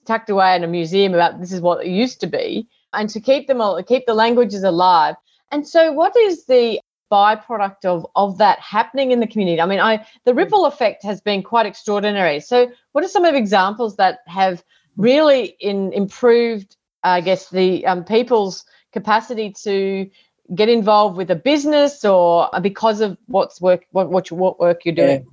tucked 0.07 0.31
away 0.31 0.57
in 0.57 0.65
a 0.65 0.67
museum 0.67 1.13
about 1.13 1.39
this 1.39 1.53
is 1.53 1.61
what 1.61 1.85
it 1.85 1.91
used 1.91 2.21
to 2.21 2.27
be 2.27 2.67
and 2.95 3.11
to 3.11 3.21
keep 3.21 3.47
them 3.47 3.61
all 3.61 3.83
keep 3.83 4.07
the 4.07 4.15
languages 4.15 4.63
alive. 4.63 5.15
And 5.51 5.69
so 5.69 5.93
what 5.93 6.17
is 6.17 6.47
the 6.47 6.81
byproduct 7.13 7.85
of 7.85 8.07
of 8.17 8.39
that 8.39 8.59
happening 8.61 9.13
in 9.13 9.21
the 9.21 9.27
community? 9.27 9.61
I 9.61 9.67
mean 9.67 9.81
i 9.81 10.07
the 10.25 10.33
hmm. 10.33 10.39
ripple 10.39 10.65
effect 10.65 11.03
has 11.05 11.21
been 11.21 11.43
quite 11.43 11.67
extraordinary. 11.67 12.41
So 12.41 12.71
what 12.93 13.05
are 13.05 13.09
some 13.09 13.27
of 13.27 13.33
the 13.33 13.39
examples 13.39 13.97
that 13.97 14.21
have 14.27 14.65
really 14.97 15.57
in 15.61 15.93
improved, 15.93 16.77
I 17.03 17.21
guess, 17.21 17.51
the 17.51 17.87
um, 17.87 18.05
people's 18.05 18.65
capacity 18.93 19.55
to 19.65 20.11
get 20.55 20.69
involved 20.69 21.17
with 21.17 21.31
a 21.31 21.37
business 21.37 22.05
or 22.05 22.51
because 22.61 23.01
of 23.01 23.17
what's 23.27 23.61
work 23.61 23.85
what 23.93 24.11
what, 24.11 24.31
what 24.31 24.61
work 24.61 24.85
you're 24.85 24.95
doing. 24.95 25.23
Yeah. 25.23 25.33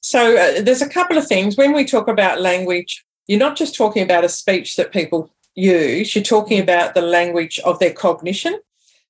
So 0.00 0.36
uh, 0.36 0.62
there's 0.62 0.82
a 0.82 0.88
couple 0.88 1.16
of 1.16 1.26
things 1.26 1.56
when 1.56 1.72
we 1.72 1.84
talk 1.84 2.08
about 2.08 2.40
language. 2.40 3.04
You're 3.26 3.38
not 3.38 3.56
just 3.56 3.74
talking 3.74 4.02
about 4.02 4.24
a 4.24 4.28
speech 4.28 4.76
that 4.76 4.92
people 4.92 5.30
use. 5.54 6.14
You're 6.14 6.24
talking 6.24 6.60
about 6.60 6.94
the 6.94 7.00
language 7.00 7.58
of 7.60 7.78
their 7.78 7.92
cognition. 7.92 8.58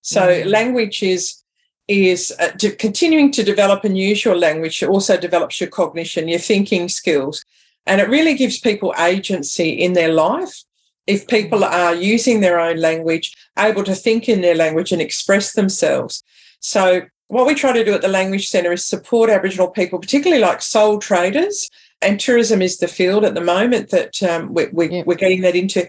So 0.03 0.21
mm-hmm. 0.21 0.49
language 0.49 1.03
is 1.03 1.43
is 1.89 2.33
uh, 2.39 2.51
to 2.53 2.71
continuing 2.77 3.31
to 3.33 3.43
develop 3.43 3.85
and 3.85 3.99
use 3.99 4.25
your 4.25 4.37
language 4.37 4.83
also 4.83 5.19
develops 5.19 5.61
your 5.61 5.69
cognition, 5.69 6.29
your 6.29 6.39
thinking 6.39 6.89
skills. 6.89 7.45
And 7.87 8.01
it 8.01 8.09
really 8.09 8.35
gives 8.35 8.59
people 8.59 8.95
agency 8.99 9.71
in 9.71 9.93
their 9.93 10.13
life. 10.13 10.63
If 11.07 11.27
people 11.27 11.65
are 11.65 11.95
using 11.95 12.41
their 12.41 12.59
own 12.59 12.79
language, 12.79 13.35
able 13.59 13.85
to 13.85 13.95
think 13.95 14.29
in 14.29 14.41
their 14.41 14.55
language 14.55 14.91
and 14.91 15.03
express 15.03 15.53
themselves. 15.53 16.23
So, 16.61 17.03
what 17.29 17.47
we 17.47 17.55
try 17.55 17.73
to 17.73 17.85
do 17.85 17.95
at 17.95 18.03
the 18.03 18.09
Language 18.09 18.49
Centre 18.49 18.73
is 18.73 18.85
support 18.85 19.31
Aboriginal 19.31 19.69
people, 19.69 19.99
particularly 19.99 20.43
like 20.43 20.63
sole 20.63 20.99
traders. 20.99 21.71
And 22.01 22.21
tourism 22.21 22.61
is 22.61 22.79
the 22.79 22.89
field 22.89 23.25
at 23.25 23.35
the 23.35 23.41
moment 23.41 23.91
that 23.91 24.23
um, 24.23 24.53
we, 24.53 24.67
we, 24.73 24.91
yeah. 24.91 25.03
we're 25.07 25.15
getting 25.15 25.41
that 25.41 25.57
into 25.57 25.89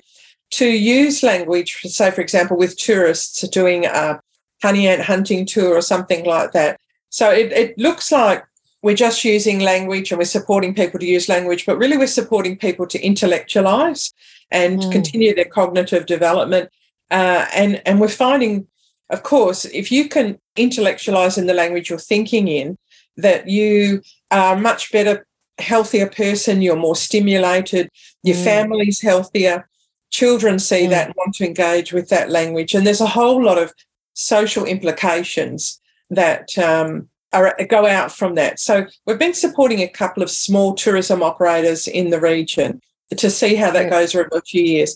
to 0.51 0.67
use 0.67 1.23
language, 1.23 1.81
say, 1.81 2.11
for 2.11 2.21
example, 2.21 2.57
with 2.57 2.77
tourists 2.77 3.47
doing 3.49 3.85
a 3.85 4.21
honey 4.61 4.87
ant 4.87 5.01
hunting 5.01 5.45
tour 5.45 5.75
or 5.75 5.81
something 5.81 6.25
like 6.25 6.51
that. 6.53 6.79
So 7.09 7.29
it, 7.31 7.51
it 7.51 7.77
looks 7.77 8.11
like 8.11 8.45
we're 8.85 9.03
just 9.07 9.25
using 9.25 9.59
language 9.59 10.11
and 10.11 10.19
we're 10.19 10.37
supporting 10.37 10.73
people 10.81 10.99
to 10.99 11.07
use 11.15 11.33
language, 11.35 11.65
but 11.65 11.79
really 11.81 11.97
we're 11.97 12.19
supporting 12.19 12.55
people 12.55 12.85
to 12.87 12.99
intellectualize 13.09 14.13
and 14.51 14.79
mm. 14.79 14.91
continue 14.91 15.33
their 15.33 15.51
cognitive 15.59 16.05
development 16.05 16.69
Uh, 17.11 17.45
and, 17.53 17.81
and 17.85 17.99
we're 17.99 18.07
finding, 18.25 18.67
of 19.09 19.21
course, 19.21 19.65
if 19.65 19.91
you 19.91 20.09
can 20.09 20.39
intellectualize 20.55 21.37
in 21.37 21.47
the 21.47 21.53
language 21.53 21.89
you're 21.89 21.99
thinking 21.99 22.47
in, 22.47 22.77
that 23.17 23.47
you 23.47 24.01
are 24.29 24.55
a 24.55 24.59
much 24.59 24.91
better, 24.91 25.25
healthier 25.59 26.07
person, 26.07 26.61
you're 26.61 26.75
more 26.87 26.95
stimulated, 26.95 27.89
your 28.23 28.35
mm. 28.35 28.43
family's 28.43 29.01
healthier, 29.01 29.67
children 30.09 30.59
see 30.59 30.85
mm. 30.85 30.89
that 30.89 31.07
and 31.07 31.15
want 31.15 31.35
to 31.35 31.45
engage 31.45 31.93
with 31.93 32.09
that 32.09 32.29
language. 32.29 32.73
And 32.75 32.85
there's 32.85 33.01
a 33.01 33.15
whole 33.19 33.43
lot 33.43 33.57
of 33.57 33.73
social 34.13 34.65
implications 34.65 35.81
that 36.09 36.57
um, 36.57 37.09
are, 37.35 37.55
go 37.69 37.85
out 37.85 38.11
from 38.11 38.35
that. 38.35 38.59
So 38.59 38.85
we've 39.05 39.19
been 39.19 39.33
supporting 39.33 39.81
a 39.81 39.87
couple 39.87 40.23
of 40.23 40.31
small 40.31 40.73
tourism 40.73 41.21
operators 41.21 41.87
in 41.87 42.09
the 42.09 42.19
region 42.19 42.81
to 43.15 43.29
see 43.29 43.55
how 43.55 43.71
that 43.71 43.89
goes 43.89 44.15
over 44.15 44.29
a 44.31 44.41
few 44.41 44.63
years, 44.63 44.95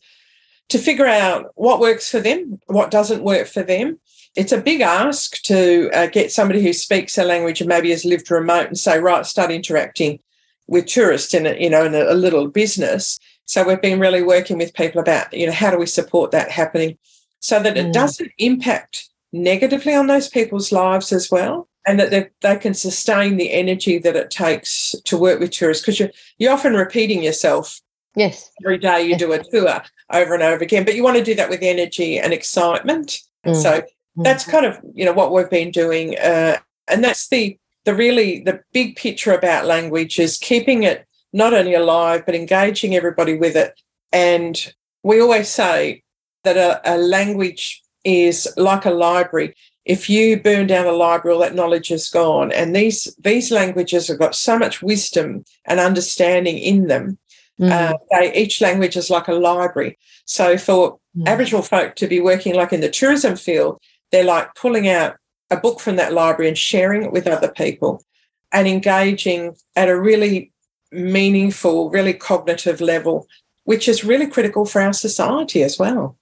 to 0.70 0.80
figure 0.80 1.06
out 1.06 1.52
what 1.56 1.80
works 1.80 2.10
for 2.10 2.20
them, 2.20 2.60
what 2.68 2.92
doesn't 2.92 3.24
work 3.24 3.48
for 3.48 3.62
them. 3.62 4.00
It's 4.36 4.52
a 4.52 4.62
big 4.62 4.82
ask 4.82 5.42
to 5.44 5.90
uh, 5.94 6.08
get 6.08 6.32
somebody 6.32 6.62
who 6.62 6.74
speaks 6.74 7.18
a 7.18 7.24
language 7.24 7.62
and 7.62 7.68
maybe 7.68 7.90
has 7.92 8.06
lived 8.06 8.32
remote 8.32 8.68
and 8.68 8.78
say, 8.78 9.00
right, 9.00 9.26
start 9.26 9.52
interacting 9.52 10.20
with 10.68 10.86
tourists 10.86 11.34
in 11.34 11.48
a, 11.48 11.56
you 11.60 11.70
know 11.70 11.86
in 11.86 11.96
a, 11.96 12.04
a 12.04 12.14
little 12.14 12.48
business. 12.48 13.20
So 13.46 13.68
we've 13.68 13.82
been 13.82 14.00
really 14.00 14.22
working 14.22 14.58
with 14.58 14.74
people 14.76 15.02
about 15.02 15.34
you 15.34 15.48
know 15.48 15.52
how 15.52 15.72
do 15.72 15.78
we 15.78 15.88
support 15.88 16.32
that 16.32 16.52
happening 16.52 16.98
so 17.40 17.62
that 17.62 17.78
it 17.78 17.88
mm. 17.88 17.94
doesn't 17.94 18.32
impact 18.38 19.10
negatively 19.34 19.96
on 19.96 20.08
those 20.08 20.30
people's 20.30 20.72
lives 20.72 21.12
as 21.12 21.32
well 21.32 21.69
and 21.90 22.00
that 22.00 22.12
they, 22.12 22.30
they 22.42 22.56
can 22.56 22.74
sustain 22.74 23.38
the 23.38 23.52
energy 23.52 23.98
that 23.98 24.16
it 24.16 24.30
takes 24.30 24.96
to 25.06 25.18
work 25.18 25.40
with 25.40 25.52
tourists 25.52 25.84
because 25.84 26.00
you're, 26.00 26.12
you're 26.38 26.54
often 26.54 26.74
repeating 26.74 27.24
yourself 27.24 27.82
yes 28.16 28.52
every 28.64 28.78
day 28.78 29.02
you 29.02 29.10
yes. 29.10 29.20
do 29.20 29.32
a 29.34 29.44
tour 29.44 29.82
over 30.12 30.34
and 30.34 30.44
over 30.44 30.64
again 30.64 30.86
but 30.86 30.96
you 30.96 31.04
want 31.04 31.18
to 31.18 31.24
do 31.24 31.36
that 31.36 31.50
with 31.50 31.62
energy 31.62 32.20
and 32.20 32.34
excitement 32.34 33.20
mm. 33.46 33.56
so 33.56 33.84
that's 34.18 34.46
mm. 34.46 34.52
kind 34.52 34.66
of 34.66 34.80
you 34.94 35.06
know 35.06 35.14
what 35.14 35.32
we've 35.32 35.50
been 35.50 35.72
doing 35.72 36.18
uh, 36.20 36.58
and 36.88 37.04
that's 37.04 37.28
the 37.30 37.58
the 37.86 37.94
really 37.94 38.42
the 38.42 38.62
big 38.74 38.96
picture 38.96 39.34
about 39.34 39.66
language 39.66 40.20
is 40.20 40.38
keeping 40.38 40.84
it 40.84 41.08
not 41.34 41.54
only 41.54 41.74
alive 41.74 42.24
but 42.26 42.36
engaging 42.36 42.96
everybody 42.96 43.38
with 43.38 43.56
it 43.56 43.80
and 44.12 44.74
we 45.04 45.22
always 45.22 45.48
say 45.48 46.04
that 46.44 46.58
a, 46.58 46.82
a 46.96 46.98
language 46.98 47.82
is 48.04 48.52
like 48.58 48.86
a 48.86 48.92
library. 48.92 49.56
If 49.90 50.08
you 50.08 50.40
burn 50.40 50.68
down 50.68 50.86
a 50.86 50.92
library, 50.92 51.34
all 51.34 51.42
that 51.42 51.56
knowledge 51.56 51.90
is 51.90 52.10
gone. 52.10 52.52
And 52.52 52.76
these 52.76 53.16
these 53.20 53.50
languages 53.50 54.08
have 54.08 54.20
got 54.20 54.36
so 54.36 54.60
much 54.64 54.84
wisdom 54.84 55.44
and 55.66 55.80
understanding 55.80 56.60
in 56.60 56.88
them. 56.88 57.18
Mm. 57.60 57.72
Uh, 57.72 57.98
they, 58.12 58.32
each 58.36 58.62
language 58.62 58.96
is 58.96 59.10
like 59.10 59.28
a 59.28 59.34
library. 59.34 59.98
So 60.26 60.60
for 60.60 61.00
mm. 61.18 61.26
Aboriginal 61.26 61.64
folk 61.64 61.96
to 61.96 62.08
be 62.08 62.20
working 62.20 62.54
like 62.54 62.72
in 62.72 62.82
the 62.82 62.90
tourism 63.00 63.36
field, 63.36 63.82
they're 64.12 64.24
like 64.36 64.54
pulling 64.54 64.88
out 64.88 65.18
a 65.50 65.58
book 65.58 65.80
from 65.80 65.96
that 65.96 66.14
library 66.14 66.50
and 66.50 66.58
sharing 66.58 67.02
it 67.02 67.12
with 67.12 67.26
other 67.26 67.52
people 67.52 68.04
and 68.52 68.68
engaging 68.68 69.56
at 69.76 69.90
a 69.90 70.00
really 70.00 70.52
meaningful, 70.92 71.90
really 71.90 72.14
cognitive 72.14 72.80
level, 72.80 73.28
which 73.64 73.88
is 73.88 74.04
really 74.04 74.28
critical 74.28 74.66
for 74.66 74.82
our 74.82 74.94
society 74.94 75.64
as 75.64 75.80
well. 75.80 76.16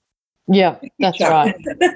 Yeah, 0.48 0.78
that's 1.00 1.20
right. 1.20 1.56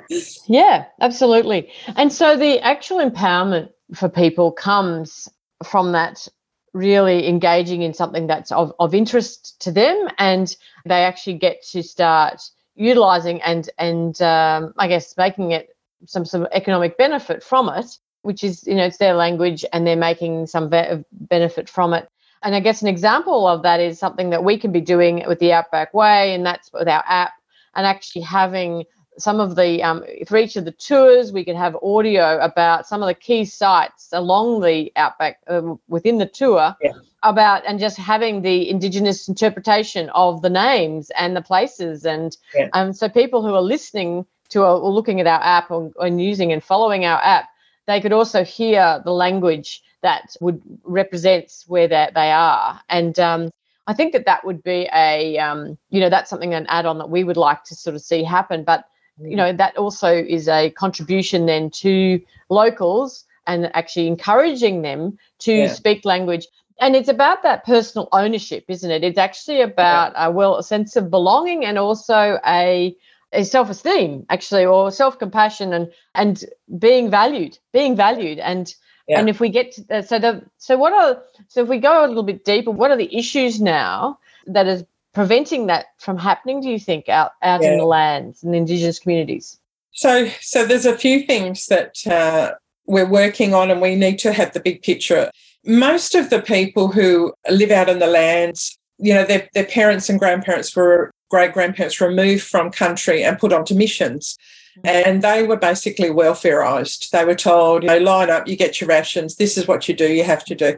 yeah, 0.47 0.85
absolutely. 0.99 1.71
And 1.95 2.11
so 2.11 2.35
the 2.35 2.59
actual 2.59 2.97
empowerment 2.97 3.69
for 3.93 4.09
people 4.09 4.51
comes 4.51 5.29
from 5.63 5.93
that 5.93 6.27
really 6.73 7.27
engaging 7.27 7.81
in 7.81 7.93
something 7.93 8.27
that's 8.27 8.51
of, 8.51 8.73
of 8.79 8.93
interest 8.93 9.61
to 9.61 9.71
them 9.71 10.07
and 10.17 10.55
they 10.85 11.03
actually 11.03 11.37
get 11.37 11.63
to 11.63 11.83
start 11.83 12.41
utilizing 12.75 13.41
and 13.41 13.69
and 13.77 14.21
um, 14.21 14.73
I 14.77 14.87
guess 14.87 15.15
making 15.17 15.51
it 15.51 15.75
some 16.05 16.25
sort 16.25 16.43
of 16.43 16.49
economic 16.53 16.97
benefit 16.97 17.43
from 17.43 17.69
it, 17.69 17.97
which 18.21 18.43
is 18.43 18.65
you 18.65 18.75
know 18.75 18.85
it's 18.85 18.97
their 18.97 19.13
language 19.13 19.65
and 19.73 19.85
they're 19.85 19.95
making 19.95 20.47
some 20.47 20.69
be- 20.69 21.03
benefit 21.11 21.69
from 21.69 21.93
it. 21.93 22.07
And 22.43 22.55
I 22.55 22.59
guess 22.59 22.81
an 22.81 22.87
example 22.87 23.47
of 23.47 23.63
that 23.63 23.79
is 23.79 23.99
something 23.99 24.31
that 24.31 24.43
we 24.43 24.57
can 24.57 24.71
be 24.71 24.81
doing 24.81 25.23
with 25.27 25.39
the 25.39 25.53
Outback 25.53 25.93
Way, 25.93 26.33
and 26.33 26.45
that's 26.45 26.71
with 26.73 26.87
our 26.87 27.03
app 27.05 27.33
and 27.75 27.85
actually 27.85 28.21
having 28.21 28.85
some 29.17 29.39
of 29.39 29.55
the 29.55 29.83
um, 29.83 30.03
for 30.25 30.37
each 30.37 30.55
of 30.55 30.65
the 30.65 30.71
tours 30.71 31.31
we 31.31 31.43
could 31.43 31.55
have 31.55 31.75
audio 31.83 32.39
about 32.39 32.87
some 32.87 33.01
of 33.01 33.07
the 33.07 33.13
key 33.13 33.45
sites 33.45 34.09
along 34.13 34.61
the 34.61 34.91
outback 34.95 35.39
uh, 35.47 35.75
within 35.87 36.17
the 36.17 36.25
tour 36.25 36.75
yeah. 36.81 36.91
about 37.23 37.63
and 37.65 37.79
just 37.79 37.97
having 37.97 38.41
the 38.41 38.69
indigenous 38.69 39.27
interpretation 39.27 40.09
of 40.09 40.41
the 40.41 40.49
names 40.49 41.11
and 41.17 41.35
the 41.35 41.41
places 41.41 42.05
and 42.05 42.37
yeah. 42.55 42.69
um, 42.73 42.93
so 42.93 43.09
people 43.09 43.41
who 43.41 43.53
are 43.53 43.61
listening 43.61 44.25
to 44.49 44.63
or 44.63 44.91
looking 44.91 45.19
at 45.19 45.27
our 45.27 45.41
app 45.41 45.71
or, 45.71 45.91
and 45.99 46.21
using 46.21 46.51
and 46.51 46.63
following 46.63 47.05
our 47.05 47.21
app 47.21 47.49
they 47.87 47.99
could 47.99 48.13
also 48.13 48.43
hear 48.43 49.01
the 49.03 49.11
language 49.11 49.81
that 50.01 50.35
would 50.39 50.61
represents 50.83 51.65
where 51.67 51.87
that 51.87 52.13
they 52.13 52.31
are 52.31 52.79
and 52.89 53.19
um, 53.19 53.51
I 53.87 53.93
think 53.93 54.13
that 54.13 54.25
that 54.25 54.45
would 54.45 54.63
be 54.63 54.87
a, 54.93 55.37
um, 55.37 55.77
you 55.89 55.99
know, 55.99 56.09
that's 56.09 56.29
something 56.29 56.53
an 56.53 56.67
add-on 56.69 56.97
that 56.99 57.09
we 57.09 57.23
would 57.23 57.37
like 57.37 57.63
to 57.65 57.75
sort 57.75 57.95
of 57.95 58.01
see 58.01 58.23
happen. 58.23 58.63
But 58.63 58.85
you 59.19 59.35
know, 59.35 59.53
that 59.53 59.77
also 59.77 60.11
is 60.11 60.47
a 60.47 60.69
contribution 60.71 61.45
then 61.45 61.69
to 61.69 62.21
locals 62.49 63.25
and 63.47 63.69
actually 63.75 64.07
encouraging 64.07 64.81
them 64.81 65.17
to 65.39 65.53
yeah. 65.53 65.73
speak 65.73 66.05
language. 66.05 66.47
And 66.79 66.95
it's 66.95 67.09
about 67.09 67.43
that 67.43 67.65
personal 67.65 68.07
ownership, 68.11 68.65
isn't 68.67 68.89
it? 68.89 69.03
It's 69.03 69.17
actually 69.17 69.61
about 69.61 70.13
yeah. 70.13 70.27
a 70.27 70.31
well 70.31 70.57
a 70.57 70.63
sense 70.63 70.95
of 70.95 71.09
belonging 71.09 71.65
and 71.65 71.77
also 71.77 72.39
a 72.45 72.95
a 73.33 73.45
self-esteem 73.45 74.25
actually 74.29 74.65
or 74.65 74.91
self-compassion 74.91 75.71
and 75.71 75.89
and 76.15 76.43
being 76.79 77.09
valued 77.09 77.57
being 77.71 77.95
valued 77.95 78.39
and 78.39 78.75
yeah. 79.07 79.19
And 79.19 79.29
if 79.29 79.39
we 79.39 79.49
get 79.49 79.73
to, 79.73 79.97
uh, 79.97 80.01
so 80.01 80.19
the 80.19 80.43
so 80.57 80.77
what 80.77 80.93
are 80.93 81.21
so 81.47 81.63
if 81.63 81.67
we 81.67 81.79
go 81.79 82.05
a 82.05 82.07
little 82.07 82.23
bit 82.23 82.45
deeper, 82.45 82.71
what 82.71 82.91
are 82.91 82.97
the 82.97 83.13
issues 83.15 83.59
now 83.59 84.19
that 84.47 84.67
is 84.67 84.83
preventing 85.13 85.67
that 85.67 85.87
from 85.97 86.17
happening? 86.17 86.61
Do 86.61 86.69
you 86.69 86.79
think 86.79 87.09
out 87.09 87.31
out 87.41 87.61
yeah. 87.61 87.71
in 87.71 87.77
the 87.77 87.85
lands 87.85 88.43
and 88.43 88.53
the 88.53 88.57
indigenous 88.57 88.99
communities? 88.99 89.59
So 89.91 90.29
so 90.39 90.65
there's 90.65 90.85
a 90.85 90.97
few 90.97 91.25
things 91.25 91.67
that 91.67 92.05
uh, 92.07 92.53
we're 92.85 93.09
working 93.09 93.53
on, 93.53 93.71
and 93.71 93.81
we 93.81 93.95
need 93.95 94.19
to 94.19 94.33
have 94.33 94.53
the 94.53 94.59
big 94.59 94.81
picture. 94.81 95.31
Most 95.65 96.15
of 96.15 96.29
the 96.29 96.41
people 96.41 96.87
who 96.87 97.33
live 97.49 97.71
out 97.71 97.89
in 97.89 97.99
the 97.99 98.07
lands, 98.07 98.77
you 98.97 99.13
know, 99.13 99.25
their, 99.25 99.47
their 99.53 99.65
parents 99.65 100.09
and 100.09 100.19
grandparents 100.19 100.75
were 100.75 101.11
great 101.29 101.53
grandparents 101.53 102.01
removed 102.01 102.43
from 102.43 102.71
country 102.71 103.23
and 103.23 103.39
put 103.39 103.53
onto 103.53 103.75
missions. 103.75 104.37
And 104.83 105.21
they 105.21 105.43
were 105.43 105.57
basically 105.57 106.09
welfareized. 106.09 107.09
They 107.09 107.25
were 107.25 107.35
told, 107.35 107.83
you 107.83 107.89
know, 107.89 107.97
line 107.97 108.29
up, 108.29 108.47
you 108.47 108.55
get 108.55 108.79
your 108.79 108.87
rations, 108.87 109.35
this 109.35 109.57
is 109.57 109.67
what 109.67 109.87
you 109.87 109.95
do, 109.95 110.11
you 110.11 110.23
have 110.23 110.45
to 110.45 110.55
do. 110.55 110.77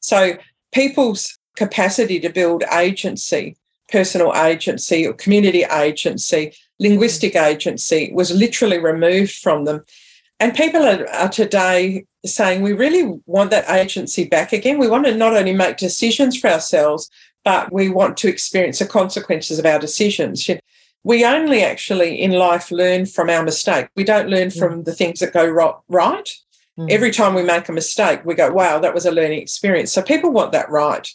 So 0.00 0.36
people's 0.72 1.38
capacity 1.56 2.18
to 2.20 2.28
build 2.28 2.64
agency, 2.72 3.56
personal 3.90 4.34
agency 4.34 5.06
or 5.06 5.12
community 5.12 5.64
agency, 5.64 6.52
linguistic 6.78 7.34
mm. 7.34 7.44
agency 7.44 8.10
was 8.14 8.30
literally 8.30 8.78
removed 8.78 9.32
from 9.32 9.64
them. 9.64 9.84
And 10.40 10.54
people 10.54 10.82
are, 10.82 11.08
are, 11.08 11.28
today 11.28 12.04
saying 12.24 12.62
we 12.62 12.72
really 12.72 13.20
want 13.26 13.50
that 13.50 13.68
agency 13.70 14.24
back 14.24 14.52
again. 14.52 14.78
We 14.78 14.88
want 14.88 15.04
to 15.06 15.14
not 15.14 15.36
only 15.36 15.52
make 15.52 15.76
decisions 15.76 16.36
for 16.38 16.48
ourselves, 16.48 17.08
but 17.44 17.72
we 17.72 17.88
want 17.88 18.16
to 18.18 18.28
experience 18.28 18.78
the 18.78 18.86
consequences 18.86 19.58
of 19.58 19.66
our 19.66 19.78
decisions 19.78 20.48
we 21.04 21.24
only 21.24 21.62
actually 21.62 22.20
in 22.20 22.32
life 22.32 22.70
learn 22.70 23.06
from 23.06 23.28
our 23.28 23.42
mistake. 23.42 23.88
We 23.96 24.04
don't 24.04 24.28
learn 24.28 24.48
mm. 24.48 24.58
from 24.58 24.84
the 24.84 24.94
things 24.94 25.20
that 25.20 25.32
go 25.32 25.46
right. 25.88 26.28
Mm. 26.78 26.90
Every 26.90 27.10
time 27.10 27.34
we 27.34 27.42
make 27.42 27.68
a 27.68 27.72
mistake, 27.72 28.24
we 28.24 28.34
go, 28.34 28.52
wow, 28.52 28.78
that 28.78 28.94
was 28.94 29.04
a 29.04 29.10
learning 29.10 29.40
experience. 29.40 29.92
So 29.92 30.02
people 30.02 30.30
want 30.30 30.52
that 30.52 30.70
right. 30.70 31.08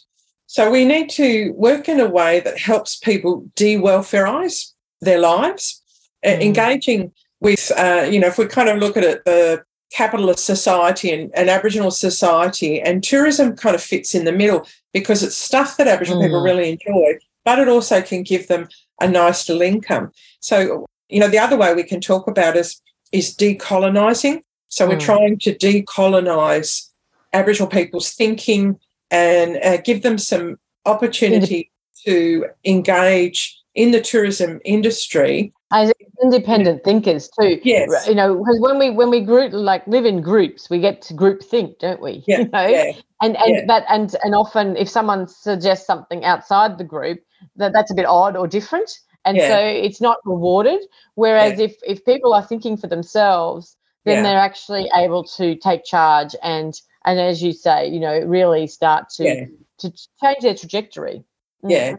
So 0.46 0.70
we 0.70 0.84
need 0.84 1.10
to 1.10 1.52
work 1.52 1.88
in 1.88 2.00
a 2.00 2.08
way 2.08 2.40
that 2.40 2.58
helps 2.58 2.96
people 2.96 3.46
de 3.54 3.76
welfareize 3.76 4.72
their 5.00 5.18
lives, 5.18 5.82
mm. 6.24 6.40
engaging 6.40 7.12
with, 7.40 7.70
uh, 7.76 8.06
you 8.10 8.20
know, 8.20 8.28
if 8.28 8.38
we 8.38 8.46
kind 8.46 8.68
of 8.68 8.78
look 8.78 8.96
at 8.96 9.04
it, 9.04 9.24
the 9.24 9.62
capitalist 9.92 10.44
society 10.44 11.10
and, 11.10 11.30
and, 11.34 11.48
Aboriginal 11.48 11.90
society, 11.90 12.80
and 12.80 13.02
tourism 13.02 13.56
kind 13.56 13.74
of 13.74 13.82
fits 13.82 14.14
in 14.14 14.26
the 14.26 14.32
middle 14.32 14.66
because 14.92 15.22
it's 15.22 15.36
stuff 15.36 15.76
that 15.78 15.88
Aboriginal 15.88 16.20
mm. 16.20 16.26
people 16.26 16.42
really 16.42 16.70
enjoy, 16.70 17.18
but 17.44 17.58
it 17.58 17.68
also 17.68 18.02
can 18.02 18.22
give 18.22 18.48
them 18.48 18.68
a 19.00 19.08
nice 19.08 19.48
little 19.48 19.62
income. 19.62 20.12
So, 20.40 20.86
you 21.08 21.20
know, 21.20 21.28
the 21.28 21.38
other 21.38 21.56
way 21.56 21.74
we 21.74 21.82
can 21.82 22.00
talk 22.00 22.26
about 22.26 22.56
is 22.56 22.80
is 23.12 23.34
decolonizing. 23.34 24.42
So 24.68 24.86
mm. 24.86 24.90
we're 24.90 25.00
trying 25.00 25.38
to 25.40 25.54
decolonize 25.54 26.90
Aboriginal 27.32 27.68
people's 27.68 28.10
thinking 28.10 28.78
and 29.10 29.58
uh, 29.64 29.78
give 29.78 30.02
them 30.02 30.18
some 30.18 30.58
opportunity 30.84 31.70
to 32.04 32.46
engage 32.64 33.58
in 33.74 33.90
the 33.92 34.00
tourism 34.00 34.60
industry 34.64 35.52
as 35.70 35.92
independent 36.22 36.82
thinkers 36.82 37.28
too. 37.40 37.60
Yes, 37.62 38.06
you 38.08 38.14
know, 38.14 38.38
because 38.38 38.58
when 38.60 38.78
we 38.78 38.90
when 38.90 39.10
we 39.10 39.20
group 39.20 39.52
like 39.52 39.86
live 39.86 40.06
in 40.06 40.20
groups, 40.20 40.70
we 40.70 40.80
get 40.80 41.02
to 41.02 41.14
group 41.14 41.42
think, 41.42 41.78
don't 41.78 42.00
we? 42.00 42.24
Yeah, 42.26 42.38
you 42.38 42.48
know, 42.48 42.66
yeah, 42.66 42.92
and 43.22 43.36
and 43.36 43.54
yeah. 43.54 43.64
that 43.66 43.84
and 43.88 44.14
and 44.22 44.34
often 44.34 44.76
if 44.76 44.88
someone 44.88 45.28
suggests 45.28 45.86
something 45.86 46.24
outside 46.24 46.78
the 46.78 46.84
group, 46.84 47.20
that 47.56 47.72
that's 47.72 47.90
a 47.90 47.94
bit 47.94 48.06
odd 48.06 48.36
or 48.36 48.46
different 48.46 48.90
and 49.24 49.36
Yeah. 49.36 49.48
so 49.48 49.58
it's 49.58 50.00
not 50.00 50.18
rewarded. 50.24 50.80
Whereas 51.14 51.58
Yeah. 51.58 51.66
if 51.66 51.76
if 51.86 52.04
people 52.04 52.32
are 52.32 52.42
thinking 52.44 52.76
for 52.76 52.86
themselves, 52.86 53.76
then 54.04 54.16
Yeah. 54.16 54.22
they're 54.22 54.38
actually 54.40 54.88
able 54.94 55.24
to 55.38 55.54
take 55.56 55.84
charge 55.84 56.34
and 56.42 56.80
and 57.04 57.18
as 57.20 57.42
you 57.42 57.52
say, 57.52 57.88
you 57.88 58.00
know, 58.00 58.18
really 58.20 58.66
start 58.66 59.08
to 59.16 59.46
to 59.78 59.92
change 60.20 60.40
their 60.42 60.54
trajectory. 60.54 61.22
Mm. 61.64 61.70
Yeah. 61.70 61.96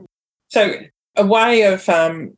So 0.50 0.75
a 1.15 1.25
way 1.25 1.63
of 1.63 1.88
um, 1.89 2.34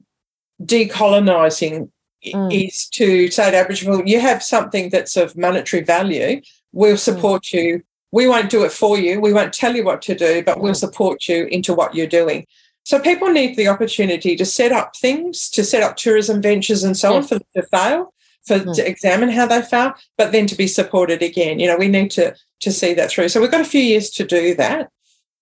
decolonising 0.63 1.89
Mm. 2.33 2.65
is 2.67 2.87
to 2.89 3.29
say 3.29 3.49
to 3.49 3.57
Aboriginal, 3.57 4.07
you 4.07 4.19
have 4.19 4.43
something 4.43 4.89
that's 4.89 5.17
of 5.17 5.35
monetary 5.35 5.81
value. 5.81 6.39
We'll 6.71 6.95
Mm. 6.95 6.99
support 6.99 7.51
you. 7.51 7.81
We 8.11 8.27
won't 8.27 8.51
do 8.51 8.63
it 8.63 8.71
for 8.71 8.95
you. 8.95 9.19
We 9.19 9.33
won't 9.33 9.53
tell 9.53 9.75
you 9.75 9.83
what 9.83 10.03
to 10.03 10.13
do, 10.13 10.43
but 10.43 10.59
we'll 10.59 10.73
Mm. 10.73 10.83
support 10.85 11.27
you 11.27 11.45
into 11.45 11.73
what 11.73 11.95
you're 11.95 12.05
doing. 12.21 12.45
So 12.83 12.99
people 12.99 13.29
need 13.31 13.55
the 13.55 13.67
opportunity 13.67 14.35
to 14.35 14.45
set 14.45 14.71
up 14.71 14.95
things, 14.95 15.49
to 15.51 15.63
set 15.63 15.83
up 15.83 15.97
tourism 15.97 16.41
ventures 16.41 16.83
and 16.83 16.97
so 16.97 17.13
on 17.13 17.23
for 17.23 17.35
them 17.35 17.47
to 17.55 17.63
fail, 17.63 18.13
for 18.45 18.59
Mm. 18.59 18.75
to 18.75 18.87
examine 18.87 19.29
how 19.29 19.45
they 19.45 19.61
fail, 19.61 19.93
but 20.17 20.31
then 20.31 20.47
to 20.47 20.55
be 20.55 20.67
supported 20.67 21.21
again. 21.21 21.59
You 21.59 21.67
know, 21.67 21.77
we 21.77 21.87
need 21.87 22.11
to 22.11 22.35
to 22.61 22.71
see 22.71 22.93
that 22.93 23.09
through. 23.09 23.27
So 23.29 23.41
we've 23.41 23.49
got 23.49 23.61
a 23.61 23.65
few 23.65 23.81
years 23.81 24.09
to 24.11 24.23
do 24.23 24.53
that. 24.55 24.89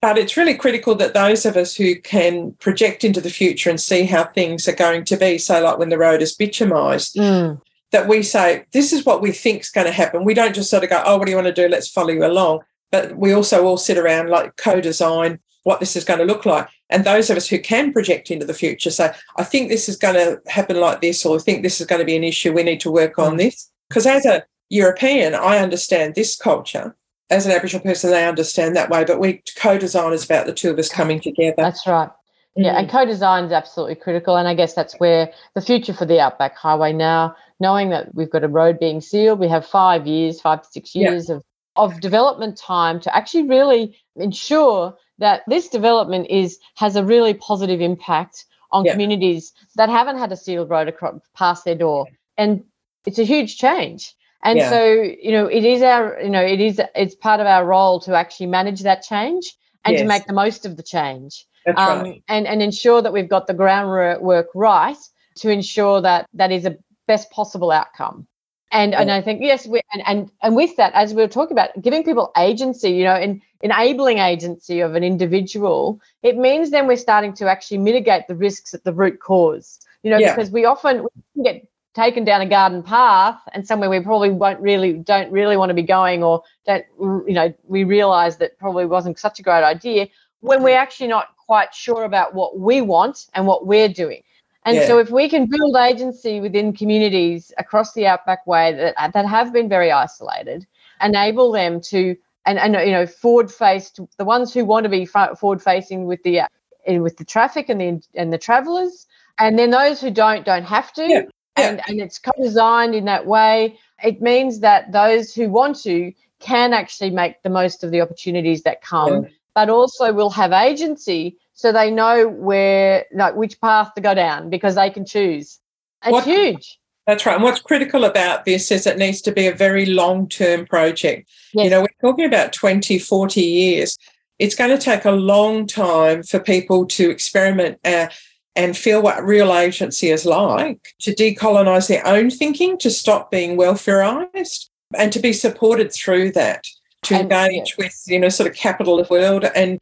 But 0.02 0.18
it's 0.18 0.38
really 0.38 0.54
critical 0.54 0.96
that 0.96 1.14
those 1.14 1.46
of 1.46 1.58
us 1.58 1.76
who 1.76 1.96
can 2.00 2.54
project 2.62 3.04
into 3.04 3.20
the 3.20 3.30
future 3.30 3.70
and 3.70 3.80
see 3.82 4.04
how 4.04 4.24
things 4.24 4.66
are 4.70 4.74
going 4.76 5.04
to 5.04 5.18
be, 5.18 5.38
so 5.38 5.62
like 5.62 5.78
when 5.78 5.90
the 5.90 5.98
road 5.98 6.22
is 6.22 6.38
bitumised, 6.38 7.18
Mm. 7.18 7.60
that 7.92 8.08
we 8.08 8.24
say, 8.24 8.64
this 8.72 8.94
is 8.94 9.06
what 9.06 9.22
we 9.22 9.34
think 9.34 9.62
is 9.62 9.70
going 9.70 9.88
to 9.88 9.92
happen. 9.92 10.24
We 10.24 10.34
don't 10.34 10.56
just 10.56 10.70
sort 10.70 10.86
of 10.86 10.90
go, 10.90 11.04
oh, 11.06 11.18
what 11.18 11.26
do 11.26 11.32
you 11.32 11.36
want 11.36 11.54
to 11.54 11.62
do? 11.62 11.68
Let's 11.68 11.90
follow 11.90 12.12
you 12.14 12.26
along. 12.26 12.60
But 12.90 13.18
we 13.18 13.34
also 13.34 13.66
all 13.66 13.76
sit 13.78 13.98
around 13.98 14.30
like 14.30 14.56
co 14.56 14.80
design 14.80 15.40
what 15.64 15.82
this 15.82 15.98
is 15.98 16.06
going 16.06 16.20
to 16.20 16.26
look 16.26 16.46
like. 16.46 16.70
And 16.90 17.04
those 17.04 17.30
of 17.30 17.38
us 17.38 17.48
who 17.48 17.60
can 17.60 17.94
project 17.94 18.32
into 18.32 18.46
the 18.46 18.54
future 18.54 18.90
say, 18.90 19.14
I 19.38 19.44
think 19.44 19.70
this 19.70 19.88
is 19.88 19.96
going 19.96 20.16
to 20.16 20.42
happen 20.50 20.80
like 20.80 21.02
this, 21.02 21.26
or 21.26 21.36
I 21.36 21.40
think 21.40 21.62
this 21.62 21.80
is 21.80 21.88
going 21.88 22.00
to 22.00 22.06
be 22.06 22.16
an 22.16 22.24
issue. 22.24 22.54
We 22.54 22.64
need 22.64 22.80
to 22.82 22.92
work 22.92 23.20
on 23.20 23.36
mm. 23.36 23.38
this. 23.38 23.70
Because 23.90 24.06
as 24.06 24.26
a 24.26 24.44
European, 24.70 25.36
I 25.36 25.58
understand 25.58 26.16
this 26.16 26.36
culture. 26.36 26.96
As 27.30 27.46
an 27.46 27.52
Aboriginal 27.52 27.84
person, 27.84 28.10
they 28.10 28.28
understand 28.28 28.76
that 28.76 28.90
way. 28.90 29.04
But 29.04 29.20
we 29.20 29.44
co 29.56 29.78
design 29.78 30.14
is 30.14 30.26
about 30.26 30.48
the 30.48 30.54
two 30.54 30.72
of 30.72 30.80
us 30.80 30.90
coming 30.90 31.20
together. 31.20 31.56
That's 31.58 31.86
right. 31.86 32.10
Yeah, 32.56 32.78
and 32.78 32.88
mm. 32.88 32.92
co-design 32.92 33.46
is 33.46 33.52
absolutely 33.52 33.96
critical, 33.96 34.36
and 34.36 34.48
I 34.48 34.54
guess 34.54 34.74
that's 34.74 34.96
where 34.96 35.32
the 35.56 35.62
future 35.62 35.94
for 35.94 36.06
the 36.06 36.20
Outback 36.20 36.58
Highway 36.58 36.92
now, 36.92 37.36
knowing 37.60 37.90
that 37.92 38.14
we've 38.16 38.30
got 38.30 38.44
a 38.44 38.50
road 38.50 38.80
being 38.80 39.02
sealed, 39.02 39.40
we 39.40 39.48
have 39.48 39.66
five 39.66 40.08
years, 40.08 40.42
five 40.42 40.64
to 40.64 40.68
six 40.70 40.96
Yeah. 40.96 41.12
years 41.12 41.30
of 41.30 41.44
of 41.76 42.02
development 42.02 42.58
time 42.58 43.00
to 43.00 43.16
actually 43.16 43.48
really 43.48 43.98
ensure 44.18 44.94
that 45.20 45.44
this 45.48 45.70
development 45.70 46.28
is 46.30 46.60
has 46.76 46.96
a 46.96 47.04
really 47.04 47.34
positive 47.34 47.82
impact 47.82 48.46
on 48.72 48.86
Yeah. 48.86 48.94
communities 48.94 49.54
that 49.76 49.90
haven't 49.90 50.18
had 50.18 50.32
a 50.32 50.38
sealed 50.38 50.70
road 50.70 50.88
across 50.88 51.20
past 51.36 51.66
their 51.66 51.76
door, 51.76 52.08
and 52.38 52.64
it's 53.06 53.20
a 53.20 53.24
huge 53.24 53.58
change. 53.58 54.16
And 54.44 54.60
Yeah. 54.60 54.70
so, 54.70 54.84
you 54.94 55.32
know, 55.32 55.48
it 55.48 55.66
is 55.66 55.82
our, 55.82 56.20
you 56.22 56.30
know, 56.30 56.42
it 56.42 56.62
is 56.62 56.82
it's 56.96 57.16
part 57.16 57.42
of 57.42 57.48
our 57.48 57.66
role 57.66 58.00
to 58.02 58.16
actually 58.16 58.48
manage 58.48 58.82
that 58.82 59.04
change 59.04 59.46
and 59.86 59.98
to 59.98 60.06
make 60.06 60.26
the 60.26 60.34
most 60.34 60.66
of 60.66 60.78
the 60.78 60.84
change 60.84 61.46
um, 61.78 62.02
right. 62.02 62.24
and 62.28 62.48
and 62.48 62.62
ensure 62.62 63.02
that 63.02 63.14
we've 63.14 63.30
got 63.30 63.48
the 63.48 63.54
groundwork 63.54 64.48
right 64.56 64.98
to 65.36 65.50
ensure 65.50 66.02
that 66.02 66.28
that 66.34 66.52
is 66.52 66.66
a 66.66 66.78
best 67.08 67.30
possible 67.32 67.72
outcome. 67.72 68.28
And 68.72 68.94
and 68.94 69.12
I 69.12 69.22
think 69.22 69.42
yes, 69.42 69.66
we, 69.66 69.82
and 69.94 70.04
and 70.06 70.32
and 70.44 70.56
with 70.56 70.76
that, 70.76 70.94
as 70.94 71.14
we 71.14 71.22
were 71.24 71.28
talking 71.28 71.56
about, 71.56 71.82
giving 71.82 72.04
people 72.04 72.32
agency, 72.38 72.92
you 72.92 73.04
know, 73.04 73.16
and 73.16 73.42
enabling 73.62 74.20
agency 74.20 74.80
of 74.80 74.94
an 74.96 75.04
individual, 75.04 76.00
it 76.22 76.38
means 76.38 76.70
then 76.70 76.86
we're 76.86 76.96
starting 76.98 77.34
to 77.34 77.50
actually 77.50 77.80
mitigate 77.80 78.28
the 78.28 78.36
risks 78.36 78.74
at 78.74 78.84
the 78.84 78.94
root 78.94 79.20
cause. 79.20 79.80
You 80.04 80.12
know, 80.12 80.18
Yeah. 80.18 80.36
because 80.36 80.52
we 80.52 80.66
often 80.66 81.08
get 81.44 81.68
taken 81.96 82.24
down 82.24 82.42
a 82.42 82.46
garden 82.46 82.84
path 82.84 83.42
and 83.54 83.66
somewhere 83.66 83.90
we 83.90 84.00
probably 84.00 84.30
won't 84.30 84.60
really 84.62 84.94
don't 84.94 85.32
really 85.32 85.58
want 85.58 85.70
to 85.72 85.74
be 85.74 85.82
going 85.82 86.24
or 86.24 86.44
don't 86.66 86.86
you 87.28 87.34
know 87.34 87.52
we 87.68 87.84
realize 87.84 88.38
that 88.38 88.58
probably 88.60 88.86
wasn't 88.86 89.18
such 89.18 89.40
a 89.40 89.42
great 89.42 89.64
idea 89.64 90.08
when 90.42 90.62
we're 90.62 90.78
actually 90.78 91.08
not 91.08 91.36
quite 91.48 91.74
sure 91.74 92.04
about 92.04 92.36
what 92.36 92.60
we 92.60 92.80
want 92.82 93.26
and 93.34 93.48
what 93.48 93.66
we're 93.66 93.90
doing. 93.90 94.22
And 94.70 94.78
Yeah. 94.78 94.86
so 94.86 95.00
if 95.00 95.10
we 95.10 95.28
can 95.28 95.48
build 95.48 95.76
agency 95.76 96.40
within 96.40 96.74
communities 96.74 97.52
across 97.58 97.94
the 97.94 98.06
Outback 98.06 98.46
Way 98.46 98.72
that, 98.74 99.14
that 99.14 99.26
have 99.26 99.52
been 99.52 99.68
very 99.68 99.92
isolated, 99.92 100.68
enable 101.02 101.52
them 101.52 101.82
to 101.82 102.16
and, 102.46 102.60
and 102.60 102.74
you 102.88 102.92
know 102.92 103.08
forward 103.08 103.52
faced 103.52 104.00
the 104.18 104.26
ones 104.26 104.54
who 104.54 104.66
want 104.66 104.84
to 104.84 104.90
be 104.90 105.06
forward 105.08 105.62
facing 105.62 106.06
with 106.06 106.22
the 106.22 106.42
uh, 106.42 106.48
with 106.88 107.18
the 107.18 107.26
traffic 107.26 107.68
and 107.68 107.82
the 107.82 108.02
and 108.14 108.32
the 108.32 108.38
travelers 108.38 109.08
and 109.40 109.58
then 109.58 109.72
those 109.72 110.00
who 110.00 110.12
don't 110.12 110.46
don't 110.46 110.64
have 110.64 110.94
to 110.94 111.08
Yeah. 111.08 111.22
Yeah. 111.58 111.70
and 111.70 111.82
and 111.88 112.00
it's 112.00 112.20
co-designed 112.20 112.94
in 112.94 113.06
that 113.06 113.26
way 113.26 113.78
it 114.04 114.22
means 114.22 114.60
that 114.60 114.92
those 114.92 115.34
who 115.34 115.50
want 115.50 115.82
to 115.82 116.14
can 116.40 116.74
actually 116.74 117.10
make 117.10 117.42
the 117.42 117.50
most 117.50 117.84
of 117.84 117.90
the 117.92 118.02
opportunities 118.02 118.62
that 118.64 118.82
come 118.82 119.28
but 119.56 119.70
also 119.70 120.14
will 120.14 120.30
have 120.30 120.52
agency 120.52 121.38
so 121.60 121.74
they 121.74 121.92
know 121.92 122.28
where 122.28 123.06
like 123.14 123.36
which 123.36 123.60
path 123.60 123.94
to 123.96 124.02
go 124.02 124.14
down 124.14 124.50
because 124.50 124.76
they 124.76 124.90
can 124.90 125.06
choose 125.06 125.60
it's 126.04 126.12
What- 126.14 126.24
huge 126.24 126.80
That's 127.08 127.26
right. 127.26 127.36
And 127.36 127.44
what's 127.44 127.60
critical 127.62 128.06
about 128.06 128.46
this 128.46 128.72
is 128.72 128.86
it 128.88 128.98
needs 129.00 129.20
to 129.24 129.32
be 129.32 129.48
a 129.48 129.52
very 129.54 129.86
long 129.88 130.30
term 130.30 130.66
project. 130.66 131.28
yes. 131.54 131.64
You 131.66 131.70
know, 131.72 131.82
we're 131.82 132.02
talking 132.08 132.26
about 132.26 132.54
20, 132.54 133.00
40 133.00 133.42
years. 133.42 133.98
It's 134.38 134.54
going 134.56 134.70
to 134.70 134.78
take 134.92 135.06
a 135.06 135.12
long 135.12 135.66
time 135.68 136.22
for 136.24 136.40
people 136.40 136.86
to 136.86 137.10
experiment 137.10 137.80
uh, 137.84 138.08
and 138.56 138.78
feel 138.78 139.02
what 139.02 139.26
real 139.26 139.52
agency 139.54 140.10
is 140.12 140.24
like, 140.26 140.80
to 141.02 141.14
decolonize 141.16 141.88
their 141.88 142.06
own 142.06 142.30
thinking, 142.30 142.78
to 142.78 142.92
stop 142.92 143.32
being 143.32 143.58
welfareized, 143.58 144.70
and 144.96 145.12
to 145.12 145.20
be 145.20 145.34
supported 145.34 145.92
through 145.92 146.32
that, 146.34 146.64
to 147.04 147.16
And- 147.16 147.32
engage 147.32 147.76
with, 147.78 147.96
you 148.08 148.20
know, 148.20 148.30
sort 148.30 148.50
of 148.50 148.56
capitalist 148.56 149.10
world. 149.10 149.46
And 149.56 149.80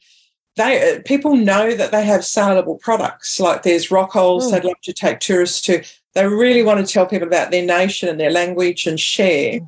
they 0.58 0.96
uh, 0.96 1.02
people 1.06 1.36
know 1.36 1.74
that 1.76 1.92
they 1.92 2.04
have 2.04 2.26
saleable 2.26 2.76
products, 2.78 3.40
like 3.40 3.64
there's 3.64 3.92
rock 3.92 4.12
holes 4.12 4.48
Mm. 4.48 4.52
they'd 4.52 4.66
love 4.66 4.82
to 4.84 4.94
take 4.94 5.20
tourists 5.20 5.62
to. 5.62 5.84
They 6.14 6.28
really 6.28 6.64
want 6.64 6.86
to 6.86 6.92
tell 6.92 7.06
people 7.06 7.28
about 7.28 7.52
their 7.52 7.66
nation 7.66 8.10
and 8.10 8.20
their 8.20 8.32
language 8.32 8.88
and 8.88 9.00
share. 9.00 9.60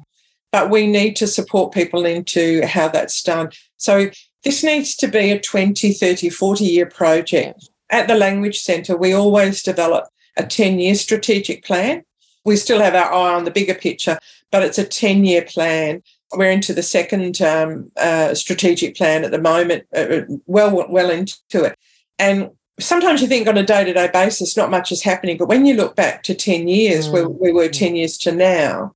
But 0.52 0.72
we 0.72 0.88
need 0.88 1.16
to 1.18 1.28
support 1.28 1.74
people 1.74 2.06
into 2.06 2.66
how 2.66 2.88
that's 2.90 3.22
done. 3.22 3.52
So 3.78 4.10
this 4.44 4.64
needs 4.64 4.96
to 4.96 5.08
be 5.08 5.30
a 5.30 5.40
20, 5.40 5.94
30, 5.94 6.30
40 6.30 6.64
year 6.66 6.86
project. 6.88 7.70
At 7.92 8.08
the 8.08 8.16
Language 8.16 8.60
Centre, 8.60 8.98
we 8.98 9.14
always 9.14 9.62
develop 9.62 10.06
a 10.38 10.44
10 10.46 10.80
year 10.80 10.96
strategic 10.96 11.64
plan. 11.64 12.04
We 12.46 12.56
still 12.56 12.80
have 12.82 12.96
our 12.96 13.14
eye 13.14 13.36
on 13.36 13.44
the 13.46 13.52
bigger 13.52 13.76
picture, 13.76 14.18
but 14.52 14.64
it's 14.64 14.80
a 14.80 14.84
10 14.86 15.26
year 15.26 15.44
plan. 15.44 16.02
We're 16.36 16.52
into 16.52 16.74
the 16.74 16.84
second 16.84 17.42
um, 17.42 17.92
uh, 17.98 18.36
strategic 18.36 18.96
plan 18.96 19.24
at 19.24 19.32
the 19.32 19.42
moment, 19.42 19.86
uh, 19.96 20.22
well, 20.46 20.86
well 20.90 21.10
into 21.10 21.64
it. 21.64 21.76
And 22.20 22.52
sometimes 22.80 23.22
you 23.22 23.28
think 23.28 23.48
on 23.48 23.58
a 23.58 23.64
day 23.64 23.84
to 23.84 23.94
day 23.94 24.10
basis, 24.14 24.56
not 24.56 24.70
much 24.70 24.92
is 24.92 25.02
happening. 25.02 25.38
But 25.38 25.48
when 25.48 25.66
you 25.66 25.76
look 25.76 25.96
back 25.96 26.22
to 26.24 26.36
10 26.36 26.68
years, 26.68 27.08
Mm. 27.08 27.12
where 27.12 27.30
we 27.30 27.52
were 27.52 27.68
10 27.68 27.96
years 27.96 28.18
to 28.20 28.32
now, 28.32 28.94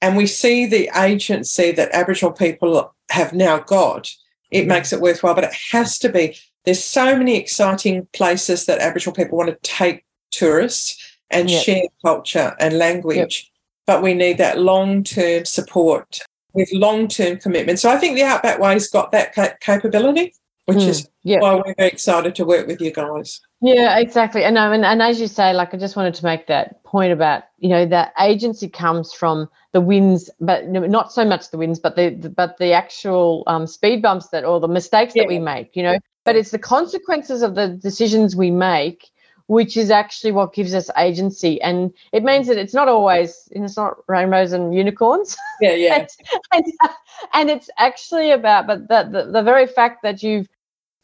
and 0.00 0.16
we 0.16 0.26
see 0.26 0.64
the 0.66 0.90
agency 0.96 1.72
that 1.72 1.92
Aboriginal 1.92 2.32
people 2.32 2.94
have 3.10 3.32
now 3.34 3.58
got, 3.58 4.10
it 4.50 4.66
makes 4.66 4.92
it 4.92 5.00
worthwhile. 5.00 5.34
But 5.34 5.44
it 5.44 5.54
has 5.72 5.98
to 6.00 6.08
be. 6.08 6.36
There's 6.64 6.82
so 6.82 7.16
many 7.16 7.36
exciting 7.36 8.06
places 8.12 8.66
that 8.66 8.80
Aboriginal 8.80 9.14
people 9.14 9.36
want 9.36 9.50
to 9.50 9.58
take 9.70 10.04
tourists 10.30 10.96
and 11.30 11.50
Yep. 11.50 11.64
share 11.64 11.82
culture 12.04 12.54
and 12.60 12.78
language. 12.78 13.50
But 13.86 14.02
we 14.02 14.14
need 14.14 14.38
that 14.38 14.58
long 14.58 15.02
term 15.04 15.44
support 15.44 16.20
with 16.54 16.68
long 16.72 17.08
term 17.08 17.38
commitment. 17.38 17.78
So 17.78 17.90
I 17.90 17.96
think 17.96 18.16
the 18.16 18.24
Outback 18.24 18.58
Way's 18.58 18.88
got 18.88 19.12
that 19.12 19.34
ca- 19.34 19.54
capability, 19.60 20.34
which 20.66 20.78
Mm, 20.78 20.88
is 20.88 21.08
yeah 21.22 21.40
why 21.40 21.54
we're 21.54 21.74
very 21.76 21.88
excited 21.88 22.34
to 22.36 22.44
work 22.44 22.66
with 22.66 22.80
you 22.80 22.92
guys. 22.92 23.40
Yeah, 23.60 23.98
exactly. 23.98 24.42
And, 24.42 24.58
um, 24.58 24.72
and 24.72 24.84
and 24.84 25.00
as 25.00 25.20
you 25.20 25.28
say, 25.28 25.52
like 25.52 25.72
I 25.72 25.76
just 25.76 25.94
wanted 25.94 26.14
to 26.14 26.24
make 26.24 26.48
that 26.48 26.82
point 26.82 27.12
about 27.12 27.44
you 27.58 27.68
know 27.68 27.86
that 27.86 28.12
agency 28.20 28.68
comes 28.68 29.12
from 29.12 29.48
the 29.72 29.80
wins, 29.80 30.28
but 30.40 30.68
not 30.68 31.12
so 31.12 31.24
much 31.24 31.50
the 31.50 31.58
wins, 31.58 31.78
but 31.78 31.96
the, 31.96 32.10
the 32.10 32.28
but 32.28 32.58
the 32.58 32.72
actual 32.72 33.44
um, 33.46 33.66
speed 33.66 34.02
bumps 34.02 34.28
that 34.28 34.44
or 34.44 34.60
the 34.60 34.68
mistakes 34.68 35.14
that 35.14 35.28
we 35.28 35.38
make. 35.38 35.76
You 35.76 35.84
know, 35.84 35.98
but 36.24 36.36
it's 36.36 36.50
the 36.50 36.58
consequences 36.58 37.42
of 37.42 37.54
the 37.54 37.68
decisions 37.68 38.36
we 38.36 38.50
make, 38.50 39.10
which 39.46 39.76
is 39.76 39.90
actually 39.90 40.32
what 40.32 40.54
gives 40.54 40.74
us 40.74 40.90
agency, 40.96 41.60
and 41.62 41.92
it 42.12 42.22
means 42.22 42.46
that 42.46 42.58
it's 42.58 42.74
not 42.74 42.88
always 42.88 43.48
it's 43.52 43.76
not 43.76 43.96
rainbows 44.08 44.52
and 44.52 44.74
unicorns. 44.74 45.36
Yeah, 45.60 45.74
yeah. 45.74 45.94
and, 46.52 46.64
and, 46.64 46.92
and 47.32 47.50
it's 47.50 47.70
actually 47.78 48.30
about 48.30 48.66
but 48.66 48.88
the, 48.88 49.08
the 49.10 49.30
the 49.32 49.42
very 49.42 49.66
fact 49.66 50.02
that 50.02 50.22
you've 50.22 50.48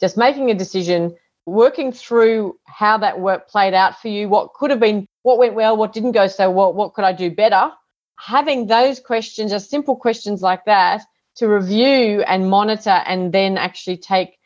just 0.00 0.16
making 0.16 0.50
a 0.50 0.54
decision 0.54 1.14
working 1.46 1.92
through 1.92 2.58
how 2.64 2.98
that 2.98 3.20
work 3.20 3.48
played 3.48 3.72
out 3.74 3.98
for 4.00 4.08
you 4.08 4.28
what 4.28 4.52
could 4.52 4.70
have 4.70 4.80
been 4.80 5.06
what 5.22 5.38
went 5.38 5.54
well 5.54 5.76
what 5.76 5.92
didn't 5.94 6.12
go 6.12 6.26
so 6.26 6.50
well 6.50 6.72
what 6.74 6.92
could 6.92 7.04
i 7.04 7.12
do 7.12 7.30
better 7.30 7.70
having 8.16 8.66
those 8.66 9.00
questions 9.00 9.50
just 9.50 9.70
simple 9.70 9.96
questions 9.96 10.42
like 10.42 10.64
that 10.66 11.00
to 11.36 11.48
review 11.48 12.22
and 12.22 12.50
monitor 12.50 13.02
and 13.06 13.32
then 13.32 13.56
actually 13.56 13.96
take 13.96 14.38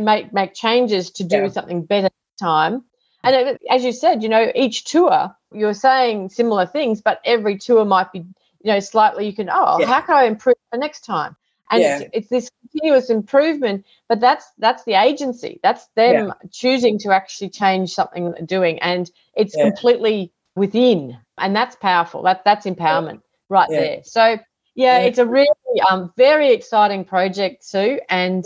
make 0.00 0.32
make 0.32 0.54
changes 0.54 1.10
to 1.10 1.24
do 1.24 1.42
Yeah. 1.42 1.48
something 1.48 1.84
better 1.84 2.08
time 2.38 2.82
And 3.22 3.58
as 3.68 3.84
you 3.84 3.92
said, 3.92 4.22
you 4.22 4.28
know, 4.28 4.50
each 4.54 4.84
tour, 4.84 5.34
you're 5.52 5.74
saying 5.74 6.30
similar 6.30 6.66
things, 6.66 7.00
but 7.00 7.20
every 7.24 7.58
tour 7.58 7.84
might 7.84 8.12
be, 8.12 8.20
you 8.20 8.72
know, 8.72 8.80
slightly, 8.80 9.26
you 9.26 9.34
can, 9.34 9.50
oh, 9.50 9.78
yeah. 9.80 9.86
how 9.86 10.00
can 10.00 10.16
I 10.16 10.24
improve 10.24 10.56
the 10.72 10.78
next 10.78 11.04
time? 11.04 11.36
And 11.70 11.82
yeah. 11.82 11.98
it's, 12.00 12.10
it's, 12.12 12.28
this 12.28 12.50
continuous 12.62 13.10
improvement, 13.10 13.86
but 14.08 14.18
that's 14.18 14.50
that's 14.58 14.82
the 14.84 14.94
agency. 14.94 15.60
That's 15.62 15.86
them 15.94 16.26
yeah. 16.26 16.48
choosing 16.50 16.98
to 17.00 17.12
actually 17.12 17.50
change 17.50 17.92
something 17.94 18.32
they're 18.32 18.42
doing. 18.42 18.80
And 18.80 19.08
it's 19.34 19.54
completely 19.54 20.32
within. 20.56 21.16
And 21.38 21.54
that's 21.54 21.76
powerful. 21.76 22.22
That 22.22 22.44
that's 22.44 22.66
empowerment 22.66 23.22
right 23.48 23.68
there. 23.68 24.00
So 24.02 24.38
yeah, 24.74 24.98
it's 24.98 25.18
a 25.18 25.26
really 25.26 25.48
um, 25.90 26.12
very 26.16 26.52
exciting 26.52 27.04
project, 27.04 27.68
too, 27.70 28.00
And 28.08 28.44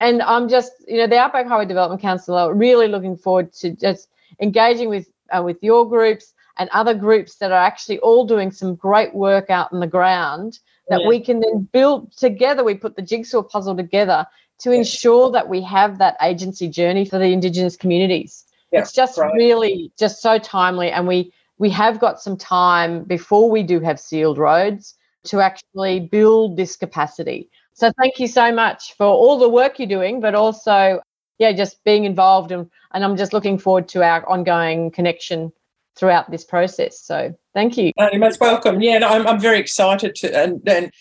and 0.00 0.20
I'm 0.22 0.48
just, 0.48 0.72
you 0.88 0.98
know, 0.98 1.06
the 1.06 1.18
Outback 1.18 1.46
Highway 1.46 1.66
Development 1.66 2.02
Council 2.02 2.34
are 2.36 2.52
really 2.52 2.88
looking 2.88 3.16
forward 3.16 3.52
to 3.54 3.70
just 3.70 4.08
engaging 4.40 4.88
with 4.88 5.08
uh, 5.30 5.42
with 5.42 5.58
your 5.62 5.88
groups 5.88 6.34
and 6.58 6.68
other 6.70 6.94
groups 6.94 7.36
that 7.36 7.52
are 7.52 7.64
actually 7.64 7.98
all 8.00 8.26
doing 8.26 8.50
some 8.50 8.74
great 8.74 9.14
work 9.14 9.48
out 9.48 9.72
on 9.72 9.80
the 9.80 9.86
ground 9.86 10.58
that 10.88 11.02
yeah. 11.02 11.08
we 11.08 11.20
can 11.20 11.40
then 11.40 11.68
build 11.72 12.12
together. 12.16 12.64
We 12.64 12.74
put 12.74 12.96
the 12.96 13.02
jigsaw 13.02 13.42
puzzle 13.42 13.76
together 13.76 14.26
to 14.58 14.70
yeah. 14.70 14.78
ensure 14.78 15.30
that 15.30 15.48
we 15.48 15.62
have 15.62 15.98
that 15.98 16.16
agency 16.20 16.68
journey 16.68 17.04
for 17.04 17.18
the 17.18 17.32
Indigenous 17.32 17.76
communities. 17.76 18.44
Yeah, 18.70 18.80
it's 18.80 18.92
just 18.92 19.18
right. 19.18 19.32
really 19.34 19.92
just 19.98 20.20
so 20.20 20.38
timely, 20.38 20.90
and 20.90 21.06
we 21.06 21.32
we 21.58 21.70
have 21.70 22.00
got 22.00 22.20
some 22.20 22.36
time 22.36 23.04
before 23.04 23.50
we 23.50 23.62
do 23.62 23.80
have 23.80 24.00
sealed 24.00 24.38
roads 24.38 24.94
to 25.24 25.40
actually 25.40 26.00
build 26.00 26.56
this 26.56 26.76
capacity. 26.76 27.48
So 27.74 27.92
thank 27.98 28.18
you 28.18 28.26
so 28.26 28.52
much 28.52 28.94
for 28.96 29.06
all 29.06 29.38
the 29.38 29.48
work 29.48 29.78
you're 29.78 29.88
doing, 29.88 30.20
but 30.20 30.34
also 30.34 31.00
yeah, 31.38 31.52
just 31.52 31.82
being 31.84 32.04
involved 32.04 32.52
and, 32.52 32.70
and 32.92 33.04
I'm 33.04 33.16
just 33.16 33.32
looking 33.32 33.58
forward 33.58 33.88
to 33.88 34.02
our 34.02 34.28
ongoing 34.28 34.90
connection 34.90 35.52
throughout 35.96 36.30
this 36.30 36.44
process. 36.44 37.00
So 37.00 37.34
thank 37.54 37.76
you. 37.76 37.92
Uh, 37.98 38.08
you're 38.12 38.20
most 38.20 38.40
welcome. 38.40 38.80
Yeah, 38.80 38.98
no, 38.98 39.08
I'm, 39.08 39.26
I'm 39.26 39.40
very 39.40 39.58
excited 39.58 40.14
to 40.16 40.36
and, 40.36 40.60
and 40.68 40.92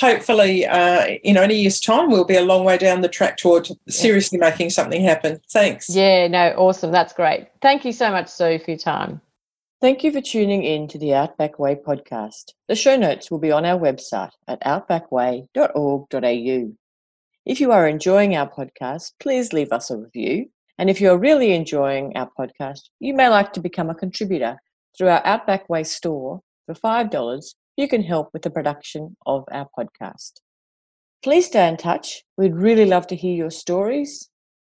hopefully 0.00 0.66
uh, 0.66 1.06
in 1.24 1.36
only 1.36 1.56
a 1.56 1.58
year's 1.58 1.80
time 1.80 2.10
we'll 2.10 2.24
be 2.24 2.36
a 2.36 2.42
long 2.42 2.64
way 2.64 2.78
down 2.78 3.00
the 3.00 3.08
track 3.08 3.36
toward 3.36 3.68
seriously 3.88 4.38
yeah. 4.40 4.50
making 4.50 4.70
something 4.70 5.02
happen. 5.02 5.40
Thanks. 5.50 5.90
Yeah, 5.90 6.28
no, 6.28 6.54
awesome. 6.56 6.92
That's 6.92 7.12
great. 7.12 7.48
Thank 7.60 7.84
you 7.84 7.92
so 7.92 8.10
much, 8.10 8.28
Sue, 8.28 8.58
for 8.58 8.70
your 8.70 8.78
time. 8.78 9.20
Thank 9.80 10.04
you 10.04 10.12
for 10.12 10.20
tuning 10.20 10.62
in 10.62 10.88
to 10.88 10.98
the 10.98 11.14
Outback 11.14 11.58
Way 11.58 11.74
podcast. 11.74 12.52
The 12.68 12.74
show 12.74 12.96
notes 12.96 13.30
will 13.30 13.38
be 13.38 13.50
on 13.50 13.64
our 13.64 13.80
website 13.80 14.32
at 14.46 14.60
outbackway.org.au. 14.60 16.72
If 17.46 17.60
you 17.60 17.72
are 17.72 17.88
enjoying 17.88 18.36
our 18.36 18.46
podcast, 18.46 19.12
please 19.20 19.54
leave 19.54 19.72
us 19.72 19.90
a 19.90 19.96
review. 19.96 20.50
And 20.78 20.90
if 20.90 21.00
you're 21.00 21.16
really 21.16 21.54
enjoying 21.54 22.14
our 22.14 22.28
podcast, 22.38 22.90
you 22.98 23.14
may 23.14 23.30
like 23.30 23.54
to 23.54 23.62
become 23.62 23.88
a 23.88 23.94
contributor 23.94 24.58
through 24.98 25.08
our 25.08 25.24
Outback 25.24 25.66
Way 25.70 25.84
store. 25.84 26.42
For 26.66 26.74
$5, 26.74 27.54
you 27.78 27.88
can 27.88 28.02
help 28.02 28.34
with 28.34 28.42
the 28.42 28.50
production 28.50 29.16
of 29.24 29.44
our 29.50 29.66
podcast. 29.78 30.40
Please 31.22 31.46
stay 31.46 31.66
in 31.66 31.78
touch. 31.78 32.22
We'd 32.36 32.54
really 32.54 32.84
love 32.84 33.06
to 33.06 33.16
hear 33.16 33.34
your 33.34 33.50
stories. 33.50 34.28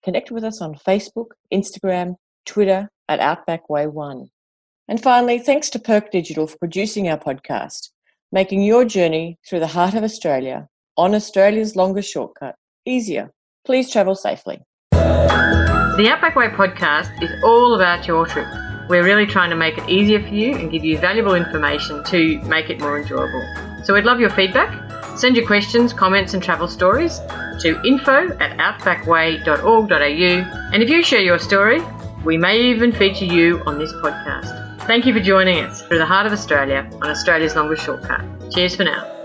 Connect 0.03 0.29
with 0.29 0.43
us 0.43 0.61
on 0.61 0.75
Facebook, 0.75 1.29
Instagram, 1.51 2.17
Twitter 2.45 2.91
at 3.09 3.19
Outback 3.19 3.67
Way 3.67 3.87
One. 3.87 4.29
And 4.91 5.01
finally, 5.01 5.39
thanks 5.39 5.69
to 5.69 5.79
Perk 5.79 6.11
Digital 6.11 6.45
for 6.47 6.57
producing 6.57 7.07
our 7.07 7.17
podcast, 7.17 7.91
making 8.33 8.61
your 8.61 8.83
journey 8.83 9.39
through 9.47 9.61
the 9.61 9.67
heart 9.67 9.93
of 9.93 10.03
Australia 10.03 10.67
on 10.97 11.15
Australia's 11.15 11.77
longest 11.77 12.11
shortcut 12.11 12.55
easier. 12.85 13.31
Please 13.63 13.89
travel 13.89 14.15
safely. 14.15 14.59
The 14.91 16.09
Outback 16.11 16.35
Way 16.35 16.49
podcast 16.49 17.23
is 17.23 17.31
all 17.41 17.73
about 17.73 18.05
your 18.05 18.25
trip. 18.25 18.45
We're 18.89 19.05
really 19.05 19.25
trying 19.25 19.49
to 19.51 19.55
make 19.55 19.77
it 19.77 19.87
easier 19.87 20.21
for 20.21 20.27
you 20.27 20.57
and 20.57 20.69
give 20.69 20.83
you 20.83 20.97
valuable 20.97 21.35
information 21.35 22.03
to 22.07 22.41
make 22.41 22.69
it 22.69 22.81
more 22.81 22.99
enjoyable. 22.99 23.47
So 23.85 23.93
we'd 23.93 24.03
love 24.03 24.19
your 24.19 24.31
feedback. 24.31 25.17
Send 25.17 25.37
your 25.37 25.47
questions, 25.47 25.93
comments, 25.93 26.33
and 26.33 26.43
travel 26.43 26.67
stories 26.67 27.19
to 27.61 27.81
info 27.85 28.37
at 28.39 28.57
outbackway.org.au. 28.57 30.73
And 30.73 30.83
if 30.83 30.89
you 30.89 31.01
share 31.01 31.21
your 31.21 31.39
story, 31.39 31.81
we 32.25 32.37
may 32.37 32.59
even 32.59 32.91
feature 32.91 33.23
you 33.23 33.63
on 33.65 33.79
this 33.79 33.93
podcast. 33.93 34.60
Thank 34.87 35.05
you 35.05 35.13
for 35.13 35.19
joining 35.19 35.63
us 35.63 35.81
through 35.83 35.99
the 35.99 36.05
heart 36.05 36.25
of 36.25 36.33
Australia 36.33 36.89
on 37.01 37.09
Australia's 37.09 37.55
longest 37.55 37.85
shortcut. 37.85 38.21
Cheers 38.51 38.75
for 38.75 38.83
now. 38.83 39.20